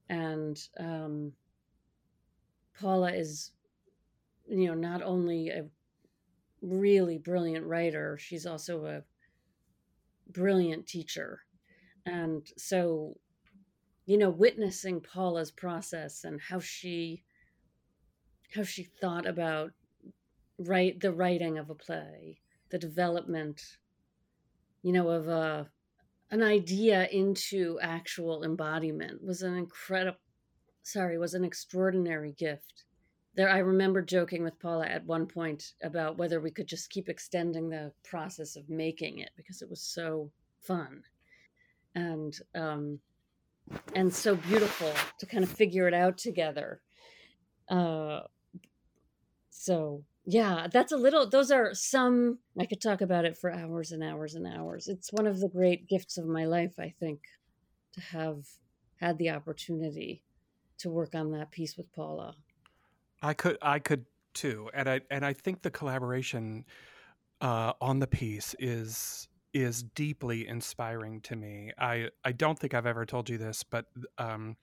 [0.08, 1.32] And um,
[2.78, 3.52] Paula is,
[4.48, 5.66] you know, not only a
[6.60, 9.02] really brilliant writer, she's also a
[10.32, 11.40] brilliant teacher.
[12.04, 13.16] And so
[14.06, 17.24] you know, witnessing Paula's process and how she
[18.54, 19.72] how she thought about
[20.58, 22.38] write the writing of a play,
[22.70, 23.60] the development,
[24.82, 25.68] you know, of a
[26.30, 30.18] an idea into actual embodiment was an incredible
[30.84, 32.84] sorry, was an extraordinary gift.
[33.36, 37.08] There I remember joking with Paula at one point about whether we could just keep
[37.08, 41.02] extending the process of making it because it was so fun.
[41.94, 43.00] And um
[43.94, 46.80] and so beautiful to kind of figure it out together.
[47.68, 48.20] Uh,
[49.50, 51.28] so yeah, that's a little.
[51.28, 52.38] Those are some.
[52.58, 54.88] I could talk about it for hours and hours and hours.
[54.88, 57.20] It's one of the great gifts of my life, I think,
[57.94, 58.44] to have
[59.00, 60.22] had the opportunity
[60.78, 62.34] to work on that piece with Paula.
[63.22, 66.64] I could, I could too, and I and I think the collaboration
[67.40, 71.72] uh, on the piece is is deeply inspiring to me.
[71.78, 73.86] I, I don't think I've ever told you this, but
[74.18, 74.56] um,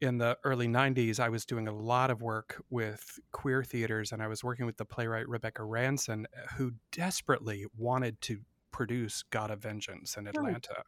[0.00, 4.20] in the early 90s, I was doing a lot of work with queer theaters, and
[4.20, 8.40] I was working with the playwright Rebecca Ranson, who desperately wanted to
[8.72, 10.82] produce God of Vengeance in Atlanta.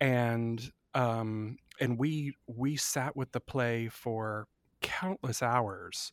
[0.00, 4.48] And um, and we we sat with the play for
[4.80, 6.12] countless hours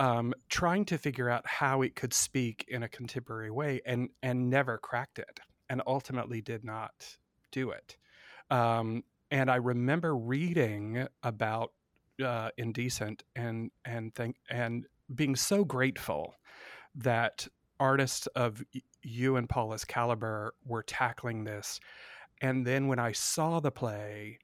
[0.00, 4.50] um, trying to figure out how it could speak in a contemporary way and and
[4.50, 7.18] never cracked it and ultimately did not
[7.52, 7.96] do it.
[8.50, 11.72] Um, and I remember reading about
[12.24, 16.34] uh, Indecent and and think and being so grateful
[16.94, 17.46] that
[17.80, 18.62] artists of
[19.02, 21.80] you and Paula's caliber were tackling this
[22.40, 24.38] And then when I saw the play,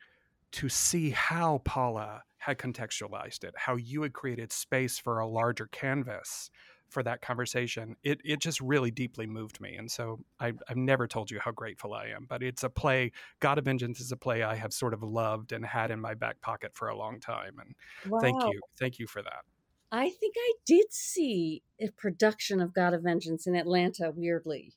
[0.52, 5.66] to see how Paula had contextualized it, how you had created space for a larger
[5.66, 6.50] canvas
[6.88, 9.76] for that conversation, it, it just really deeply moved me.
[9.76, 13.12] And so I, I've never told you how grateful I am, but it's a play.
[13.40, 16.14] God of Vengeance is a play I have sort of loved and had in my
[16.14, 17.56] back pocket for a long time.
[17.60, 18.20] And wow.
[18.20, 18.60] thank you.
[18.78, 19.42] Thank you for that.
[19.90, 24.74] I think I did see a production of God of Vengeance in Atlanta, weirdly.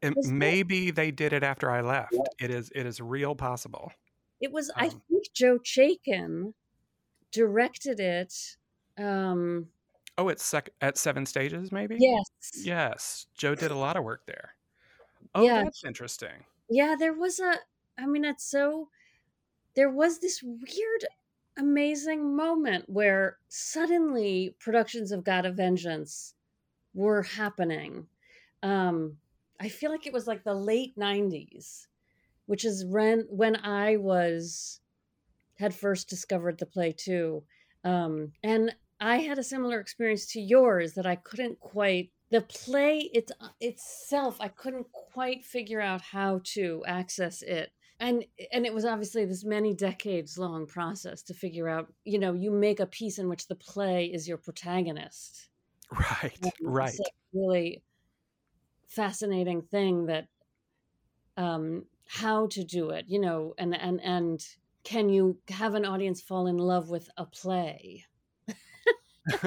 [0.00, 2.14] And maybe they did it after I left.
[2.38, 3.92] It is it is real possible.
[4.42, 6.52] It was um, I think Joe Chaikin
[7.30, 8.34] directed it.
[8.98, 9.68] Um
[10.18, 11.96] Oh, it's sec- at seven stages, maybe.
[11.98, 12.24] Yes.
[12.54, 14.54] Yes, Joe did a lot of work there.
[15.34, 15.64] Oh, yeah.
[15.64, 16.44] that's interesting.
[16.68, 17.54] Yeah, there was a.
[17.98, 18.88] I mean, it's so.
[19.74, 21.04] There was this weird,
[21.56, 26.34] amazing moment where suddenly productions of God of Vengeance
[26.94, 28.06] were happening.
[28.62, 29.16] Um,
[29.58, 31.86] I feel like it was like the late '90s,
[32.46, 34.80] which is when when I was
[35.58, 37.44] had first discovered the play too.
[37.84, 43.10] Um, and I had a similar experience to yours that I couldn't quite the play
[43.12, 47.70] it's uh, itself I couldn't quite figure out how to access it.
[48.00, 52.32] And and it was obviously this many decades long process to figure out, you know,
[52.32, 55.48] you make a piece in which the play is your protagonist.
[55.90, 56.38] Right.
[56.62, 56.98] Right.
[57.34, 57.82] really
[58.88, 60.26] fascinating thing that
[61.36, 64.46] um how to do it, you know, and and and
[64.84, 68.04] can you have an audience fall in love with a play?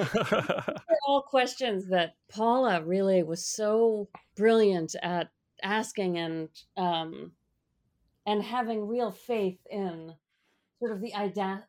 [1.07, 5.29] all questions that Paula really was so brilliant at
[5.61, 7.33] asking and um,
[8.25, 10.15] and having real faith in
[10.79, 11.13] sort of the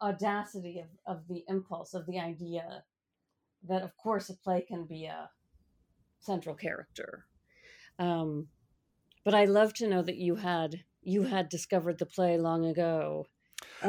[0.01, 2.85] audacity of, of the impulse of the idea
[3.69, 5.29] that of course a play can be a
[6.21, 7.27] central character
[7.99, 8.49] um,
[9.27, 13.27] but i love to know that you had you had discovered the play long ago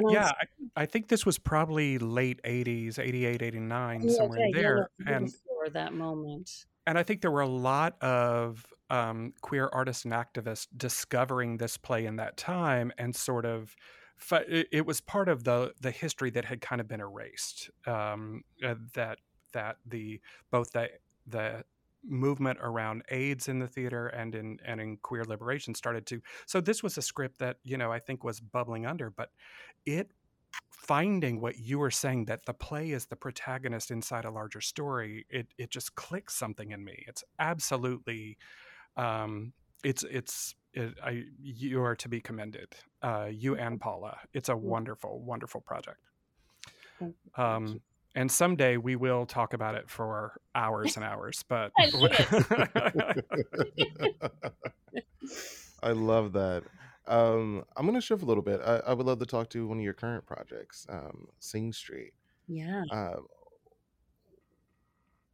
[0.10, 0.32] yeah,
[0.76, 4.90] I, I, think this was probably late 80s, 88, 89, yeah, somewhere okay, there.
[5.06, 6.50] Yeah, and for that moment.
[6.86, 11.78] And I think there were a lot of um, queer artists and activists discovering this
[11.78, 13.76] play in that time and sort of
[14.50, 18.74] it was part of the the history that had kind of been erased um, uh,
[18.96, 19.20] that
[19.54, 20.20] that the
[20.50, 20.90] both the
[21.28, 21.64] the
[22.04, 26.22] movement around AIDS in the theater and in and in queer liberation started to.
[26.46, 29.30] So this was a script that you know I think was bubbling under, but
[29.86, 30.12] it
[30.72, 35.26] finding what you were saying that the play is the protagonist inside a larger story.
[35.30, 37.04] It it just clicks something in me.
[37.08, 38.38] It's absolutely,
[38.96, 40.56] um, it's it's.
[40.74, 44.20] It, I, you are to be commended, uh, you and Paula.
[44.34, 45.98] It's a wonderful, wonderful project.
[47.36, 47.82] Um,
[48.18, 51.92] and someday we will talk about it for hours and hours but I,
[55.84, 56.64] I love that.
[57.08, 58.60] Um, i'm going to shift a little bit.
[58.60, 62.12] I, I, would love to talk to one of your current projects um, sing street.
[62.50, 62.84] Yeah.
[62.92, 63.18] Uh,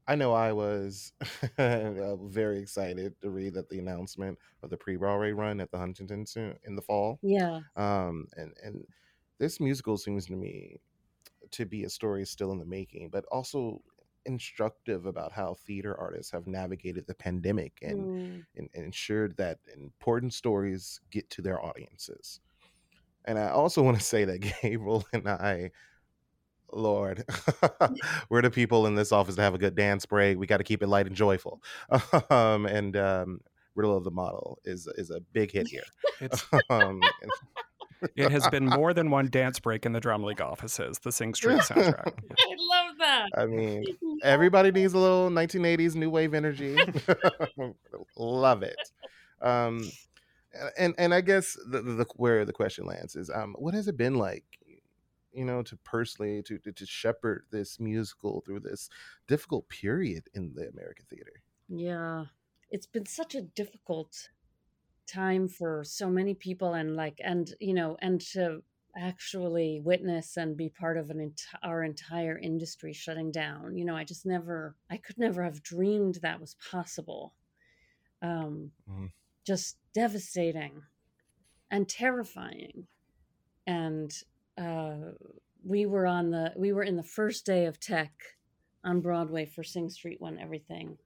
[0.08, 1.14] I know I was
[1.58, 6.26] uh, very excited to read that the announcement of the pre-Broadway run at the Huntington
[6.26, 7.20] soon in the fall.
[7.22, 7.62] Yeah.
[7.76, 8.86] Um, and and
[9.40, 10.80] this musical seems to me
[11.54, 13.82] to be a story still in the making, but also
[14.26, 18.46] instructive about how theater artists have navigated the pandemic and, mm.
[18.56, 22.40] and, and ensured that important stories get to their audiences.
[23.26, 25.72] And I also want to say that Gabriel and I,
[26.72, 27.24] Lord,
[28.30, 30.38] we're the people in this office that have a good dance break.
[30.38, 31.62] We got to keep it light and joyful.
[32.30, 33.40] Um, and um,
[33.76, 35.84] Riddle of the Model is is a big hit here.
[36.70, 37.02] um,
[38.16, 41.00] it has been more than one dance break in the Drama League offices.
[41.00, 42.14] The Sing Street soundtrack.
[42.40, 43.30] I love that.
[43.36, 43.86] I mean,
[44.24, 46.78] everybody needs a little 1980s new wave energy.
[48.18, 48.78] love it.
[49.42, 49.90] Um,
[50.78, 53.98] and and I guess the, the, where the question lands is, um, what has it
[53.98, 54.44] been like?
[55.34, 58.90] You know, to personally to, to to shepherd this musical through this
[59.28, 61.42] difficult period in the American theater.
[61.68, 62.26] Yeah,
[62.70, 64.30] it's been such a difficult
[65.08, 68.62] time for so many people and like and you know and to
[68.96, 73.96] actually witness and be part of an ent- our entire industry shutting down you know
[73.96, 77.34] i just never i could never have dreamed that was possible.
[78.22, 79.12] Um mm.
[79.46, 80.84] just devastating
[81.70, 82.88] and terrifying.
[83.68, 84.12] And
[84.58, 85.14] uh
[85.66, 88.14] we were on the we were in the first day of tech
[88.84, 90.98] on broadway for sing street when everything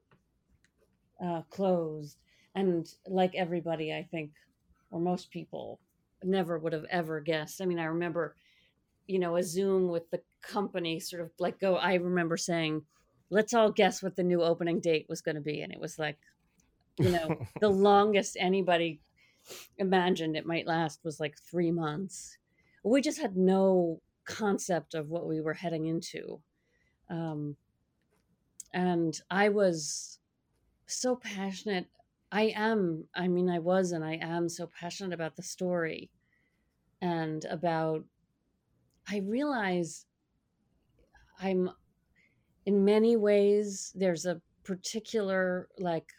[1.24, 2.18] uh closed
[2.60, 4.32] and like everybody i think
[4.92, 5.80] or most people
[6.24, 8.36] never would have ever guessed i mean i remember
[9.08, 12.82] you know a zoom with the company sort of like go i remember saying
[13.30, 16.00] let's all guess what the new opening date was going to be and it was
[16.00, 16.18] like
[17.00, 19.00] you know the longest anybody
[19.78, 22.38] imagined it might last was like three months.
[22.84, 26.40] We just had no concept of what we were heading into.
[27.10, 27.56] Um,
[28.74, 30.20] and I was
[30.86, 31.88] so passionate.
[32.32, 36.10] I am, I mean, I was and I am so passionate about the story
[37.02, 38.04] and about,
[39.10, 40.06] I realize
[41.40, 41.70] I'm
[42.66, 46.10] in many ways, there's a particular like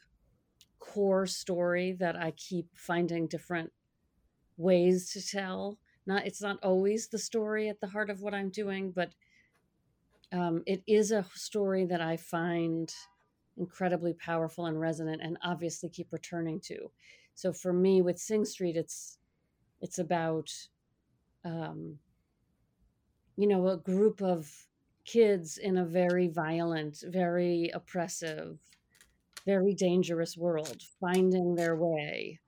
[0.79, 3.71] core story that I keep finding different
[4.57, 5.79] ways to tell.
[6.07, 9.11] Not it's not always the story at the heart of what I'm doing, but
[10.33, 12.91] um, it is a story that I find
[13.59, 16.91] incredibly powerful and resonant, and obviously keep returning to.
[17.35, 19.19] So for me, with Sing Street, it's
[19.81, 20.51] it's about
[21.45, 21.99] um,
[23.37, 24.51] you know a group of
[25.05, 28.59] kids in a very violent, very oppressive,
[29.47, 32.39] very dangerous world finding their way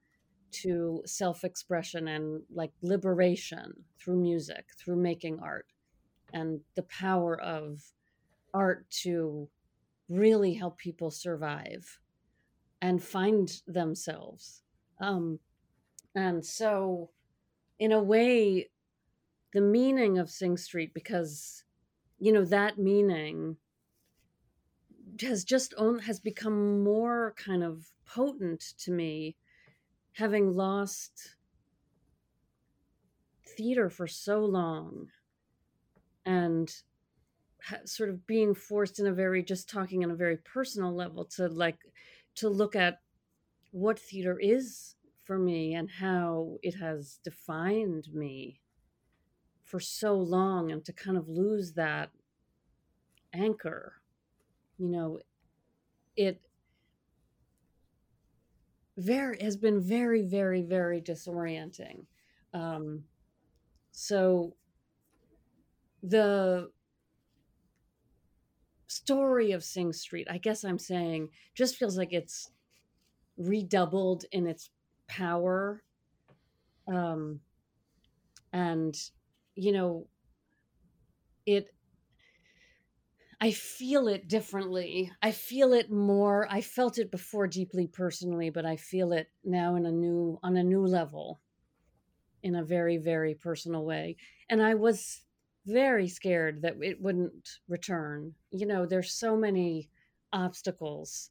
[0.53, 5.67] to self expression and like liberation through music, through making art,
[6.33, 7.83] and the power of
[8.53, 9.49] art to
[10.11, 11.99] really help people survive
[12.83, 14.63] and find themselves.
[15.01, 15.39] Um,
[16.15, 17.11] and so,
[17.79, 18.69] in a way,
[19.53, 21.65] the meaning of Sing Street, because
[22.19, 23.57] you know that meaning
[25.23, 29.37] has just own, has become more kind of potent to me
[30.13, 31.37] having lost
[33.57, 35.09] theater for so long
[36.25, 36.83] and
[37.85, 41.49] sort of being forced in a very just talking on a very personal level to
[41.49, 41.79] like
[42.35, 43.01] to look at
[43.71, 44.95] what theater is
[45.25, 48.61] for me and how it has defined me
[49.63, 52.11] for so long and to kind of lose that
[53.33, 53.95] anchor
[54.79, 55.19] you know
[56.17, 56.41] it
[58.97, 62.05] very has been very very very disorienting.
[62.53, 63.05] Um
[63.93, 64.55] so
[66.03, 66.71] the
[68.91, 72.51] story of sing street i guess i'm saying just feels like it's
[73.37, 74.71] redoubled in its
[75.09, 75.83] power
[76.89, 77.41] um
[78.53, 78.97] and
[79.55, 80.07] you know,
[81.47, 81.75] it
[83.43, 85.11] I feel it differently.
[85.23, 86.47] I feel it more.
[86.51, 90.57] I felt it before deeply personally, but I feel it now in a new on
[90.57, 91.41] a new level
[92.43, 94.17] in a very very personal way.
[94.49, 95.23] And I was
[95.67, 98.35] very scared that it wouldn't return.
[98.51, 99.89] You know, there's so many
[100.33, 101.31] obstacles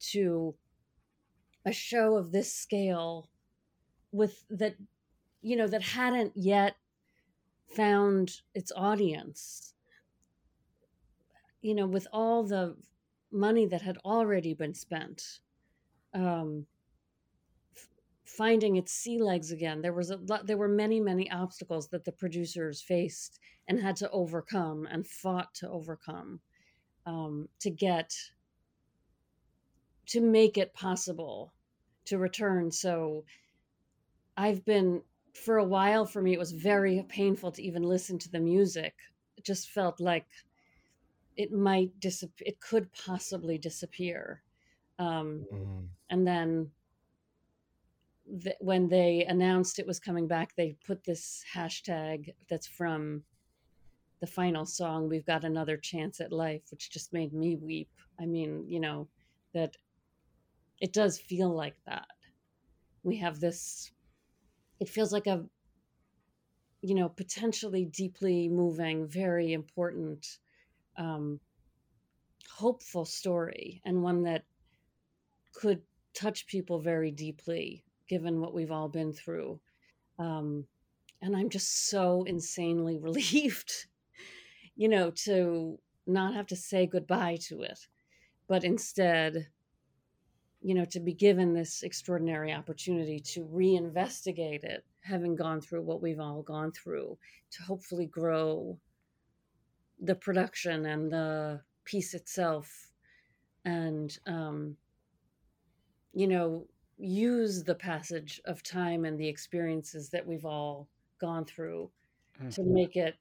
[0.00, 0.54] to
[1.66, 3.28] a show of this scale
[4.12, 4.74] with that
[5.42, 6.76] you know that hadn't yet
[7.76, 9.74] found its audience
[11.60, 12.74] you know with all the
[13.30, 15.40] money that had already been spent
[16.14, 16.64] um,
[18.36, 19.80] finding its sea legs again.
[19.80, 23.96] There was a lot there were many many obstacles that the producers faced and had
[23.96, 26.40] to overcome and fought to overcome
[27.06, 28.14] um, to get
[30.06, 31.52] to make it possible
[32.04, 32.70] to return.
[32.70, 33.24] So
[34.36, 35.02] i've been
[35.34, 38.94] for a while for me it was very painful to even listen to the music.
[39.36, 40.26] It just felt like
[41.36, 44.42] it might disappear it could possibly disappear.
[44.98, 45.86] Um, mm.
[46.10, 46.70] and then
[48.42, 53.22] th- when they announced it was coming back they put this hashtag that's from
[54.20, 57.90] the final song we've got another chance at life which just made me weep.
[58.20, 59.08] I mean you know
[59.54, 59.76] that
[60.80, 62.06] it does feel like that.
[63.02, 63.90] We have this
[64.80, 65.44] it feels like a
[66.82, 70.38] you know potentially deeply moving very important
[70.96, 71.40] um,
[72.50, 74.44] hopeful story and one that
[75.52, 75.80] could
[76.14, 79.60] touch people very deeply given what we've all been through.
[80.18, 80.64] Um,
[81.20, 83.72] and i'm just so insanely relieved
[84.76, 87.88] you know to not have to say goodbye to it
[88.46, 89.48] but instead
[90.60, 96.02] you know, to be given this extraordinary opportunity to reinvestigate it, having gone through what
[96.02, 97.16] we've all gone through,
[97.50, 98.78] to hopefully grow
[100.00, 102.90] the production and the piece itself,
[103.64, 104.76] and, um,
[106.12, 106.66] you know,
[106.98, 110.88] use the passage of time and the experiences that we've all
[111.20, 111.90] gone through
[112.38, 112.50] mm-hmm.
[112.50, 113.16] to make it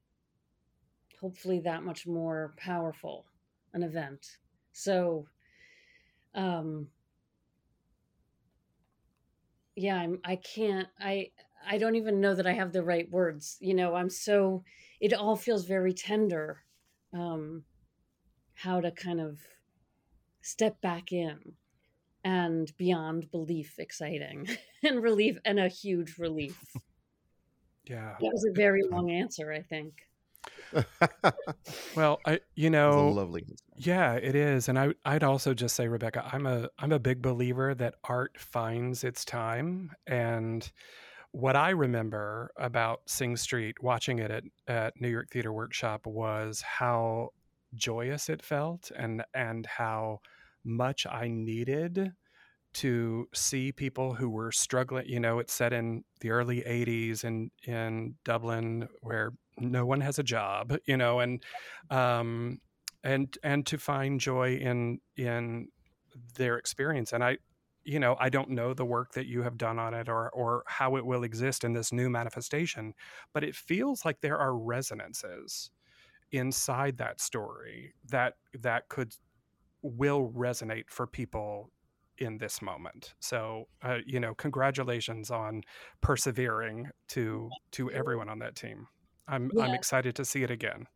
[1.22, 3.26] hopefully that much more powerful
[3.74, 4.38] an event.
[4.72, 5.28] So,
[6.36, 6.88] um,
[9.78, 11.30] yeah i'm i can't i
[11.70, 14.64] i don't even know that i have the right words you know i'm so
[15.00, 16.64] it all feels very tender
[17.14, 17.64] um
[18.56, 19.40] how to kind of
[20.42, 21.38] step back in
[22.28, 24.50] and beyond belief exciting
[24.84, 26.62] and relief and a huge relief.
[27.86, 28.16] Yeah.
[28.20, 29.94] That was a very long answer, I think.
[31.96, 33.46] well, I you know lovely.
[33.78, 34.68] Yeah, it is.
[34.68, 38.38] And I I'd also just say Rebecca, I'm a I'm a big believer that art
[38.38, 40.70] finds its time and
[41.32, 46.62] what I remember about Sing Street watching it at, at New York Theater Workshop was
[46.62, 47.30] how
[47.74, 50.20] joyous it felt and and how
[50.68, 52.12] much I needed
[52.76, 55.08] to see people who were struggling.
[55.08, 60.20] You know, it's set in the early 80s in, in Dublin where no one has
[60.20, 61.44] a job, you know, and,
[61.90, 62.60] um,
[63.04, 65.70] and, and to find joy in, in
[66.36, 67.14] their experience.
[67.14, 67.38] And I,
[67.84, 70.64] you know, I don't know the work that you have done on it or, or
[70.68, 72.94] how it will exist in this new manifestation,
[73.34, 75.72] but it feels like there are resonances
[76.32, 79.16] inside that story that, that could
[79.82, 81.72] will resonate for people
[82.18, 83.14] in this moment.
[83.20, 85.62] So, uh, you know, congratulations on
[86.02, 88.88] persevering to to everyone on that team.
[89.28, 90.88] I'm I'm excited to see it again.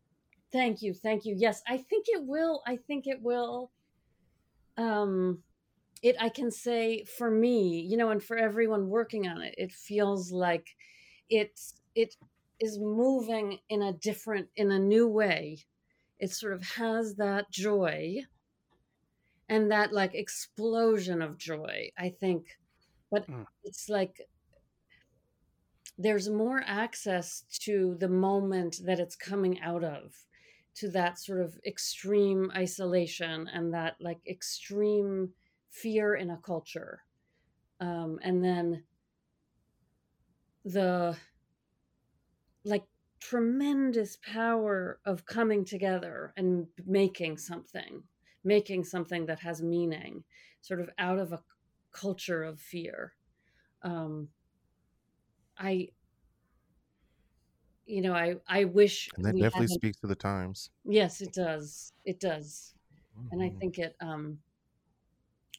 [0.52, 1.34] Thank you, thank you.
[1.36, 2.62] Yes, I think it will.
[2.66, 3.70] I think it will.
[4.76, 5.42] Um,
[6.02, 9.72] it I can say for me, you know, and for everyone working on it, it
[9.72, 10.66] feels like
[11.30, 12.16] it's it
[12.60, 15.58] is moving in a different, in a new way.
[16.18, 18.22] It sort of has that joy
[19.52, 22.46] and that like explosion of joy i think.
[23.10, 23.44] But mm.
[23.62, 24.16] it's like
[25.98, 30.14] there's more access to the moment that it's coming out of
[30.76, 35.28] to that sort of extreme isolation and that like extreme
[35.70, 37.02] fear in a culture.
[37.78, 38.84] Um, and then
[40.64, 41.14] the
[42.64, 42.84] like
[43.20, 48.02] tremendous power of coming together and making something
[48.44, 50.24] making something that has meaning,
[50.60, 51.40] sort of out of a
[51.92, 53.12] culture of fear.
[53.82, 54.28] Um,
[55.58, 55.88] I,
[57.86, 60.70] you know, I I wish and that definitely speaks to the times.
[60.84, 61.92] Yes, it does.
[62.04, 62.74] It does,
[63.18, 63.28] mm-hmm.
[63.32, 63.58] and I mm-hmm.
[63.58, 63.96] think it.
[64.00, 64.38] Um,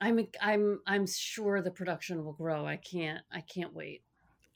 [0.02, 2.66] I'm I'm I'm sure the production will grow.
[2.66, 4.04] I can't I can't wait.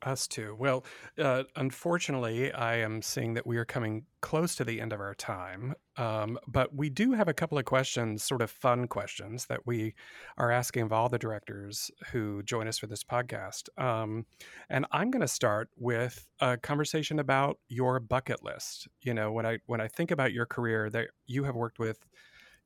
[0.03, 0.55] Us too.
[0.59, 0.85] Well,
[1.17, 5.15] uh, unfortunately, I am seeing that we are coming close to the end of our
[5.15, 5.73] time.
[5.97, 9.95] Um, but we do have a couple of questions, sort of fun questions, that we
[10.37, 13.69] are asking of all the directors who join us for this podcast.
[13.81, 14.27] Um,
[14.69, 18.87] and I'm going to start with a conversation about your bucket list.
[19.01, 22.05] You know, when I when I think about your career, that you have worked with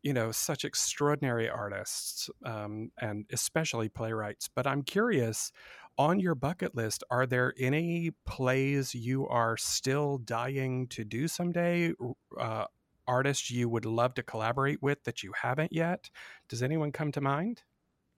[0.04, 5.52] you know such extraordinary artists um, and especially playwrights but i'm curious
[5.98, 11.94] on your bucket list, are there any plays you are still dying to do someday?
[12.40, 12.66] Uh,
[13.08, 16.10] artists you would love to collaborate with that you haven't yet?
[16.50, 17.64] Does anyone come to mind?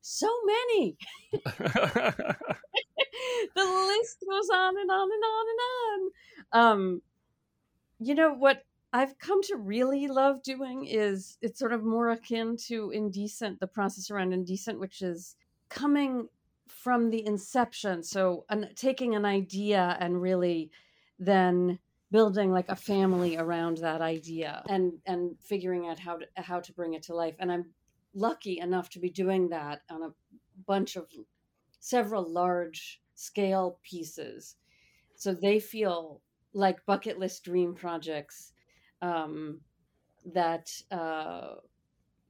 [0.02, 0.98] So many.
[1.34, 1.46] the
[3.56, 6.12] list goes on and on and on and on.
[6.52, 7.02] Um,
[8.00, 8.64] you know what
[8.94, 13.68] I've come to really love doing is it's sort of more akin to indecent, the
[13.68, 15.36] process around indecent, which is
[15.70, 16.30] coming
[16.68, 20.72] from the inception so an, taking an idea and really
[21.20, 21.80] then
[22.12, 26.74] building like a family around that idea and and figuring out how to how to
[26.74, 27.66] bring it to life and i'm
[28.14, 30.14] lucky enough to be doing that on a
[30.66, 31.08] bunch of
[31.80, 34.56] several large scale pieces.
[35.16, 36.22] So they feel
[36.54, 38.53] like bucket list dream projects
[39.04, 39.60] um,
[40.34, 41.56] that uh,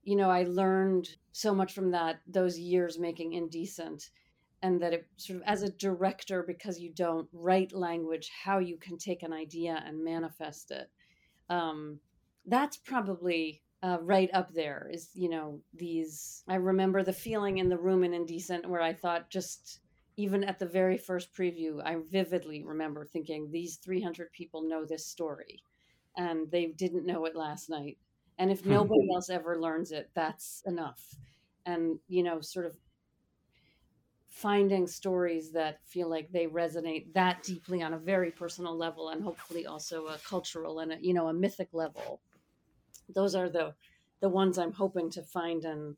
[0.04, 4.10] you know i learned so much from that those years making indecent
[4.64, 8.78] and that it sort of as a director because you don't write language how you
[8.78, 10.90] can take an idea and manifest it.
[11.50, 12.00] Um,
[12.46, 17.68] that's probably uh, right up there is you know these i remember the feeling in
[17.68, 19.80] the room in indecent where i thought just
[20.16, 25.06] even at the very first preview i vividly remember thinking these 300 people know this
[25.06, 25.62] story
[26.18, 27.98] and they didn't know it last night.
[28.38, 31.16] And if nobody else ever learns it that's enough.
[31.66, 32.78] And you know sort of
[34.34, 39.24] finding stories that feel like they resonate that deeply on a very personal level and
[39.24, 42.20] hopefully also a cultural and a, you know a mythic level
[43.14, 43.76] those are the
[44.22, 45.96] the ones i'm hoping to find and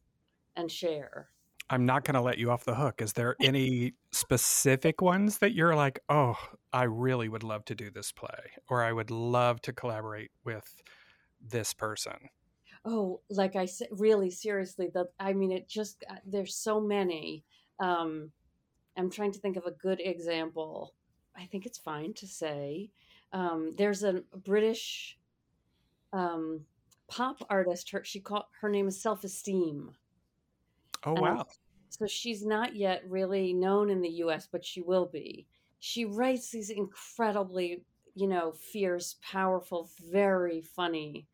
[0.58, 1.30] and share
[1.70, 5.54] i'm not going to let you off the hook is there any specific ones that
[5.54, 6.36] you're like oh
[6.74, 10.84] i really would love to do this play or i would love to collaborate with
[11.42, 12.30] this person
[12.86, 17.44] oh like i said really seriously that i mean it just uh, there's so many
[17.80, 18.32] um,
[18.98, 20.94] I'm trying to think of a good example.
[21.36, 22.90] I think it's fine to say.
[23.34, 25.18] Um, there's a British
[26.14, 26.62] um,
[27.10, 27.90] pop artist.
[27.92, 29.92] Her she called her name is Self Esteem.
[31.06, 31.46] Oh wow!
[31.90, 35.48] so she's not yet really known in the US, but she will be.
[35.80, 37.84] She writes these incredibly,
[38.16, 41.28] you know, fierce, powerful, very funny,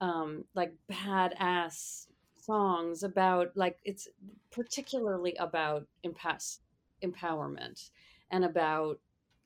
[0.00, 4.08] um, like badass songs about like it's
[4.50, 6.60] particularly about impasse
[7.04, 7.90] empowerment
[8.30, 8.98] and about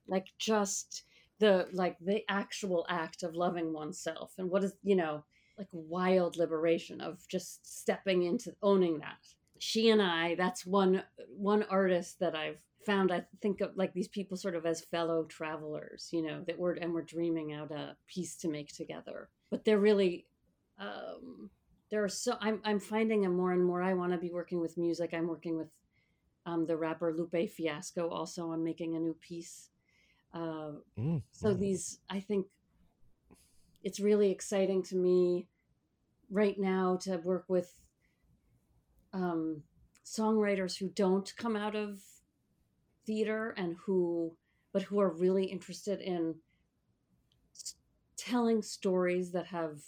[0.08, 1.04] like just
[1.38, 5.22] the like the actual act of loving oneself and what is you know
[5.58, 11.62] like wild liberation of just stepping into owning that she and i that's one one
[11.64, 16.08] artist that i've found i think of like these people sort of as fellow travelers
[16.12, 19.28] you know that we're and we're dreaming out a piece to make together.
[19.50, 20.26] But they're really
[20.78, 21.50] um
[21.90, 23.82] there are so i'm, I'm finding a more and more.
[23.82, 25.10] I want to be working with music.
[25.12, 25.68] I'm working with
[26.46, 29.70] um, the rapper lupe fiasco also on making a new piece.
[30.32, 31.58] Uh, mm, so mm.
[31.58, 32.46] these i think
[33.82, 35.48] it's really exciting to me
[36.30, 37.72] right now to work with
[39.16, 39.62] um,
[40.04, 42.00] songwriters who don't come out of
[43.06, 44.36] theater and who
[44.72, 46.34] but who are really interested in
[48.16, 49.78] telling stories that have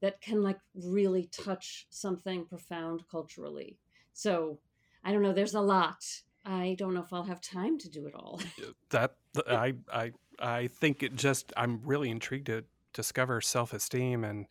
[0.00, 3.78] that can like really touch something profound culturally
[4.12, 4.58] so
[5.04, 6.04] i don't know there's a lot
[6.44, 8.40] i don't know if i'll have time to do it all
[8.90, 9.14] that
[9.48, 14.46] i i i think it just i'm really intrigued to discover self esteem and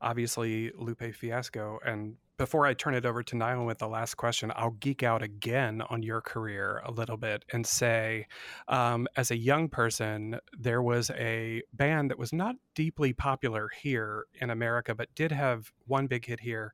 [0.00, 1.78] obviously Lupe Fiasco.
[1.84, 5.22] And before I turn it over to Nilan with the last question, I'll geek out
[5.22, 8.26] again on your career a little bit and say,
[8.68, 14.26] um, as a young person, there was a band that was not deeply popular here
[14.40, 16.72] in America, but did have one big hit here.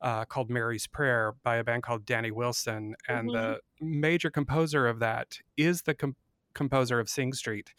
[0.00, 2.94] Uh, called Mary's Prayer by a band called Danny Wilson.
[3.08, 3.36] And mm-hmm.
[3.36, 6.14] the major composer of that is the com-
[6.54, 7.74] composer of Sing Street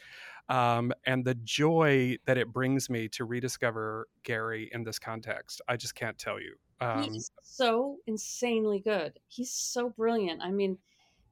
[0.49, 5.61] um, and the joy that it brings me to rediscover Gary in this context.
[5.69, 6.55] I just can't tell you.
[6.81, 9.19] Um, He's so insanely good.
[9.27, 10.41] He's so brilliant.
[10.41, 10.77] I mean,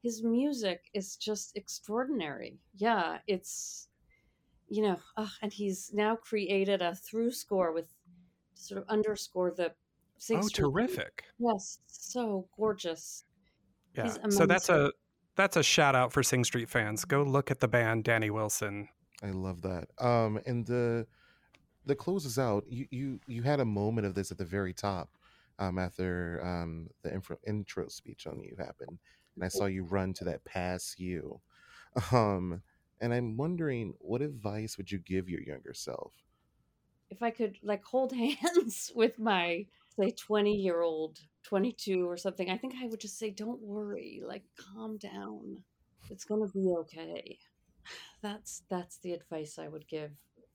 [0.03, 2.59] his music is just extraordinary.
[2.75, 3.87] Yeah, it's
[4.69, 7.93] you know, uh, and he's now created a through score with
[8.53, 9.73] sort of underscore the.
[10.19, 10.65] Sing Street.
[10.65, 11.25] Oh, terrific!
[11.37, 13.23] Yes, so gorgeous.
[13.95, 14.91] Yeah, so that's a
[15.35, 17.05] that's a shout out for Sing Street fans.
[17.05, 18.89] Go look at the band Danny Wilson.
[19.23, 19.89] I love that.
[19.99, 21.05] Um, and the
[21.85, 22.65] the closes out.
[22.67, 25.09] You you you had a moment of this at the very top,
[25.59, 28.99] um, after um the intro, intro speech on you happened,
[29.35, 31.41] and I saw you run to that pass you,
[32.11, 32.61] um,
[32.99, 36.13] and I'm wondering what advice would you give your younger self?
[37.09, 39.65] If I could like hold hands with my
[39.99, 44.21] say 20 year old 22 or something i think i would just say don't worry
[44.23, 45.57] like calm down
[46.11, 47.39] it's going to be okay
[48.21, 50.11] that's that's the advice I would give.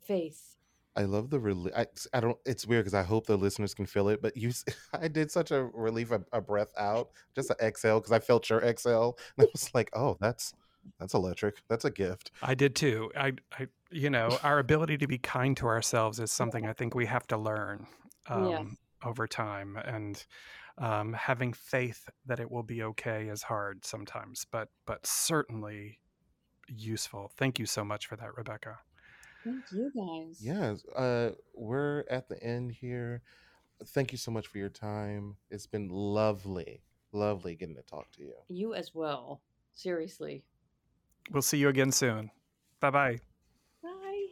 [0.07, 0.57] Faith.
[0.95, 1.73] I love the relief.
[1.77, 2.37] I, I don't.
[2.45, 4.21] It's weird because I hope the listeners can feel it.
[4.21, 4.53] But you,
[4.93, 8.49] I did such a relief, a, a breath out, just an exhale because I felt
[8.51, 10.53] your exhale, and I was like, oh, that's
[10.99, 11.63] that's electric.
[11.69, 12.33] That's a gift.
[12.43, 13.11] I did too.
[13.17, 16.95] I, I, you know, our ability to be kind to ourselves is something I think
[16.95, 17.87] we have to learn
[18.29, 18.65] um, yes.
[19.05, 20.25] over time, and
[20.79, 24.47] um, having faith that it will be okay is hard sometimes.
[24.51, 26.01] But, but certainly
[26.69, 27.31] useful.
[27.37, 28.79] Thank you so much for that, Rebecca.
[29.45, 30.39] Thank you guys.
[30.41, 33.23] Yes, uh, we're at the end here.
[33.87, 35.37] Thank you so much for your time.
[35.51, 36.83] It's been lovely,
[37.13, 38.35] lovely getting to talk to you.
[38.49, 39.41] You as well.
[39.75, 40.45] Seriously.
[41.31, 42.31] We'll see you again soon.
[42.81, 43.19] Bye-bye.
[43.83, 44.27] Bye.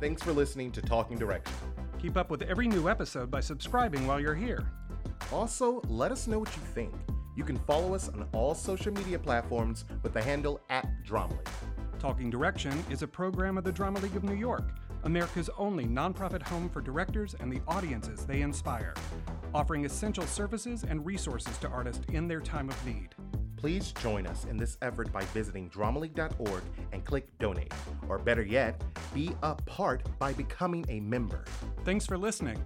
[0.00, 1.54] Thanks for listening to Talking Direction.
[1.98, 4.66] Keep up with every new episode by subscribing while you're here.
[5.32, 6.92] Also, let us know what you think.
[7.36, 11.48] You can follow us on all social media platforms with the handle at Drama League.
[12.02, 14.74] Talking Direction is a program of the Drama League of New York,
[15.04, 18.92] America's only nonprofit home for directors and the audiences they inspire,
[19.54, 23.10] offering essential services and resources to artists in their time of need.
[23.56, 27.72] Please join us in this effort by visiting dramaleague.org and click donate.
[28.08, 28.82] Or better yet,
[29.14, 31.44] be a part by becoming a member.
[31.84, 32.58] Thanks for listening.